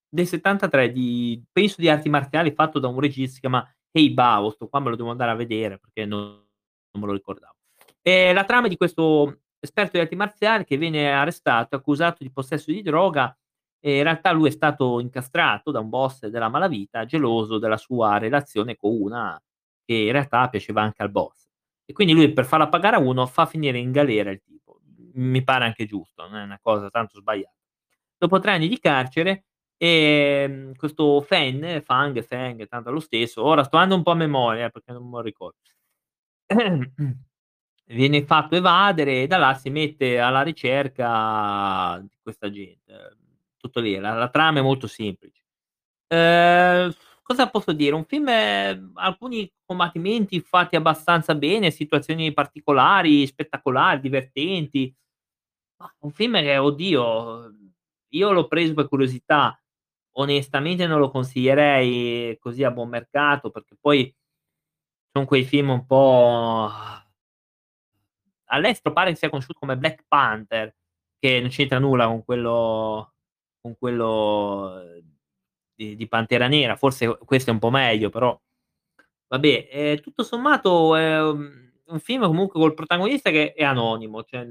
del 0.10 0.26
'73 0.28 0.92
di 0.92 1.44
penso 1.52 1.76
di 1.80 1.90
arti 1.90 2.10
marziali 2.10 2.52
fatto 2.54 2.80
da 2.80 2.88
un 2.88 3.00
regista 3.00 3.34
si 3.36 3.40
chiama 3.42 3.70
Hei 3.92 4.12
Bao, 4.12 4.50
'sto 4.52 4.68
qua 4.70 4.80
me 4.80 4.90
lo 4.90 4.96
devo 4.96 5.12
andare 5.12 5.32
a 5.32 5.36
vedere 5.36 5.78
perché 5.80 6.06
non 6.06 6.46
non 6.92 7.02
me 7.06 7.08
lo 7.08 7.14
ricordavo. 7.14 7.54
E 8.02 8.34
la 8.34 8.44
trama 8.46 8.68
di 8.68 8.78
questo 8.78 9.42
esperto 9.60 9.92
di 9.98 10.00
arti 10.00 10.16
marziali 10.16 10.64
che 10.66 10.78
viene 10.78 11.12
arrestato, 11.12 11.76
accusato 11.76 12.24
di 12.24 12.32
possesso 12.32 12.72
di 12.72 12.82
droga 12.82 13.38
e 13.80 13.98
in 13.98 14.04
realtà 14.04 14.32
lui 14.32 14.50
è 14.50 14.52
stato 14.52 15.00
incastrato 15.00 15.72
da 15.72 15.80
un 15.80 15.90
boss 15.90 16.26
della 16.28 16.50
malavita, 16.50 17.06
geloso 17.06 17.58
della 17.60 17.78
sua 17.78 18.18
relazione 18.18 18.76
con 18.76 18.94
una 18.94 19.42
che 19.86 19.94
in 19.96 20.12
realtà 20.12 20.50
piaceva 20.50 20.82
anche 20.82 21.02
al 21.04 21.12
boss. 21.12 21.48
E 21.86 21.94
quindi 21.94 22.13
lui 22.13 22.34
per 22.34 22.46
farla 22.46 22.68
pagare 22.68 22.98
a 22.98 23.00
uno 23.00 23.26
fa 23.28 23.46
finire 23.46 23.78
in 23.78 23.92
galera 23.92 24.32
il 24.32 24.42
tipo. 24.44 24.82
Mi 25.13 25.44
pare 25.44 25.66
anche 25.66 25.86
giusto, 25.86 26.28
non 26.28 26.38
è 26.40 26.44
una 26.44 26.60
cosa 26.62 26.90
tanto 26.90 27.18
sbagliata. 27.20 27.56
Dopo 28.18 28.40
3 28.40 28.52
anni 28.52 28.68
di 28.68 28.80
carcere, 28.80 29.46
ehm, 29.78 30.76
questo 30.76 31.22
Fen, 31.22 31.82
Fang, 31.84 32.22
Feng, 32.24 32.68
tanto 32.68 32.92
lo 32.92 33.00
stesso, 33.00 33.44
ora 33.44 33.63
sto 33.63 33.78
andando 33.78 33.96
un 33.96 34.04
po' 34.04 34.12
a 34.12 34.16
memoria 34.16 34.66
eh, 34.68 34.72
perché 34.72 34.92
non 34.92 35.06
me 35.06 35.18
lo 35.18 35.22
ricordo. 35.22 35.58
Viene 37.86 38.26
fatto 38.26 38.56
evadere 38.56 39.24
e 39.24 39.28
da 39.28 39.38
là 39.38 39.54
si 39.54 39.70
mette 39.70 40.20
alla 40.20 40.42
ricerca 40.42 42.00
di 42.02 42.18
questa 42.22 42.50
gente. 42.50 43.18
Tutto 43.62 43.80
lì, 43.80 43.96
la 43.98 44.13
la 44.13 44.30
trama 44.30 44.60
è 44.60 44.62
molto 44.62 44.88
semplice. 44.88 45.41
Ehm, 46.08 46.93
cosa 47.24 47.50
posso 47.50 47.74
dire? 47.74 47.96
Un 47.96 48.06
film 48.06 48.30
alcuni 48.96 49.52
combattimenti 49.65 50.41
fatti 50.41 50.76
abbastanza 50.78 51.36
bene, 51.36 51.72
situazioni 51.72 52.34
particolari, 52.34 53.28
spettacolari, 53.28 54.02
divertenti. 54.02 54.93
Un 56.00 56.12
film 56.12 56.39
che 56.39 56.58
oddio, 56.58 57.52
io 58.10 58.32
l'ho 58.32 58.48
preso 58.48 58.74
per 58.74 58.88
curiosità. 58.88 59.60
Onestamente 60.17 60.88
non 60.88 61.00
lo 61.00 61.10
consiglierei 61.12 62.38
così 62.39 62.63
a 62.63 62.72
buon 62.72 62.89
mercato, 62.89 63.52
perché 63.52 63.76
poi 63.80 64.13
son 65.13 65.26
quei 65.26 65.43
film 65.43 65.70
un 65.70 65.86
po' 65.86 66.70
all'estero 68.46 68.93
pare 68.93 69.12
che 69.12 69.17
sia 69.17 69.30
conosciuto 69.30 69.60
come 69.60 69.78
Black 69.78 70.06
Panther, 70.08 70.74
che 71.20 71.39
non 71.39 71.50
c'entra 71.50 71.80
nulla 71.80 72.08
con 72.08 72.24
quello 72.24 73.13
con 73.68 73.78
quello, 73.78 74.80
ehm, 74.82 75.04
di 75.76 75.96
di 75.96 76.08
Pantera 76.08 76.48
Nera, 76.48 76.76
forse 76.78 77.18
questo 77.26 77.50
è 77.52 77.54
un 77.54 77.60
po' 77.60 77.70
meglio, 77.72 78.10
però 78.10 78.40
vabbè, 79.30 79.70
ehm, 79.72 80.00
tutto 80.02 80.24
sommato 80.24 80.96
è 80.96 81.22
un 81.22 82.00
film 82.02 82.26
comunque 82.28 82.60
col 82.60 82.74
protagonista 82.76 83.30
che 83.32 83.54
è 83.54 83.64
anonimo, 83.66 84.24
cioè, 84.26 84.46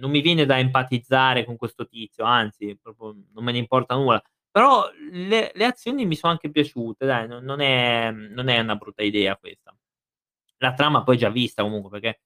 non 0.00 0.10
mi 0.10 0.20
viene 0.22 0.46
da 0.46 0.58
empatizzare 0.58 1.44
con 1.44 1.56
questo 1.56 1.86
tizio, 1.86 2.24
anzi 2.24 2.78
proprio 2.82 3.14
non 3.34 3.44
me 3.44 3.52
ne 3.52 3.58
importa 3.58 3.94
nulla. 3.96 4.22
Però 4.50 4.90
le 5.12 5.52
le 5.54 5.64
azioni 5.66 6.06
mi 6.06 6.16
sono 6.16 6.32
anche 6.32 6.50
piaciute 6.50 7.06
dai, 7.06 7.28
non 7.28 7.44
non 7.44 7.60
è 7.60 8.10
non 8.12 8.48
è 8.48 8.58
una 8.60 8.76
brutta 8.76 9.02
idea 9.04 9.36
questa. 9.38 9.74
La 10.58 10.72
trama 10.74 11.02
poi 11.04 11.16
già 11.18 11.30
vista 11.30 11.62
comunque, 11.62 11.90
perché, 12.00 12.20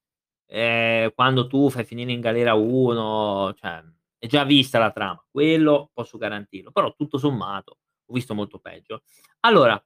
ehm, 0.48 1.12
quando 1.14 1.46
tu 1.48 1.70
fai 1.70 1.84
finire 1.84 2.12
in 2.12 2.20
galera 2.20 2.54
uno, 2.54 3.52
cioè 3.54 3.82
è 4.20 4.28
già 4.28 4.44
vista 4.44 4.78
la 4.78 4.92
trama, 4.92 5.24
quello 5.32 5.90
posso 5.94 6.18
garantirlo, 6.18 6.70
però 6.72 6.94
tutto 6.94 7.18
sommato 7.18 7.78
ho 8.06 8.14
visto 8.14 8.34
molto 8.34 8.60
peggio. 8.60 9.02
Allora, 9.40 9.82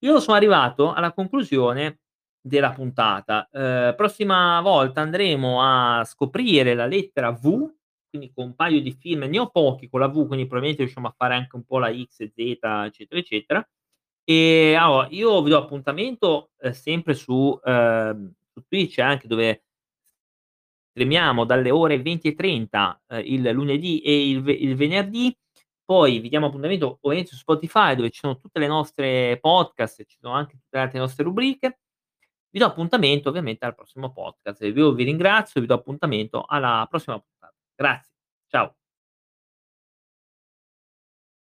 io 0.00 0.20
sono 0.20 0.36
arrivato 0.36 0.92
alla 0.92 1.12
conclusione 1.12 2.00
della 2.40 2.72
puntata. 2.72 3.48
Ehm, 3.52 3.94
prossima 3.96 4.60
volta 4.62 5.00
andremo 5.02 5.62
a 5.62 6.04
scoprire 6.04 6.74
la 6.74 6.86
lettera 6.86 7.30
V, 7.32 7.72
quindi 8.10 8.32
con 8.34 8.46
un 8.46 8.54
paio 8.56 8.80
di 8.82 8.92
film, 8.92 9.22
ne 9.24 9.38
ho 9.38 9.48
pochi 9.50 9.88
con 9.88 10.00
la 10.00 10.08
V, 10.08 10.26
quindi 10.26 10.46
probabilmente 10.46 10.82
riusciamo 10.82 11.08
a 11.08 11.14
fare 11.16 11.34
anche 11.34 11.56
un 11.56 11.64
po' 11.64 11.78
la 11.78 11.92
X 11.92 12.24
Z, 12.32 12.32
eccetera, 12.36 13.20
eccetera. 13.20 13.68
E 14.24 14.74
allora 14.74 15.08
io 15.10 15.42
vi 15.42 15.50
do 15.50 15.58
appuntamento, 15.58 16.50
ehm, 16.60 16.72
sempre 16.72 17.14
su, 17.14 17.58
ehm, 17.64 18.32
su 18.54 18.64
Twitch 18.68 18.98
anche 19.00 19.28
dove 19.28 19.64
streamiamo 20.92 21.44
dalle 21.44 21.70
ore 21.70 22.00
20:30, 22.00 23.00
ehm, 23.08 23.22
il 23.24 23.50
lunedì 23.50 24.00
e 24.00 24.28
il 24.30 24.46
il 24.48 24.76
venerdì. 24.76 25.36
Poi 25.84 26.20
vi 26.20 26.28
diamo 26.28 26.46
appuntamento 26.46 26.98
ovviamente 27.02 27.32
su 27.32 27.36
Spotify 27.38 27.94
dove 27.96 28.10
ci 28.10 28.20
sono 28.20 28.38
tutte 28.38 28.58
le 28.60 28.66
nostre 28.68 29.38
podcast 29.40 30.04
ci 30.04 30.16
sono 30.20 30.32
anche 30.34 30.52
tutte 30.54 30.76
le 30.76 30.82
altre 30.82 30.98
nostre 31.00 31.24
rubriche. 31.24 31.80
Vi 32.50 32.58
do 32.58 32.66
appuntamento 32.66 33.28
ovviamente 33.30 33.64
al 33.64 33.74
prossimo 33.74 34.12
podcast. 34.12 34.62
Io 34.62 34.92
vi 34.92 35.04
ringrazio, 35.04 35.60
vi 35.60 35.66
do 35.66 35.74
appuntamento 35.74 36.44
alla 36.46 36.86
prossima 36.88 37.18
puntata. 37.18 37.54
Grazie, 37.74 38.12
ciao. 38.48 38.81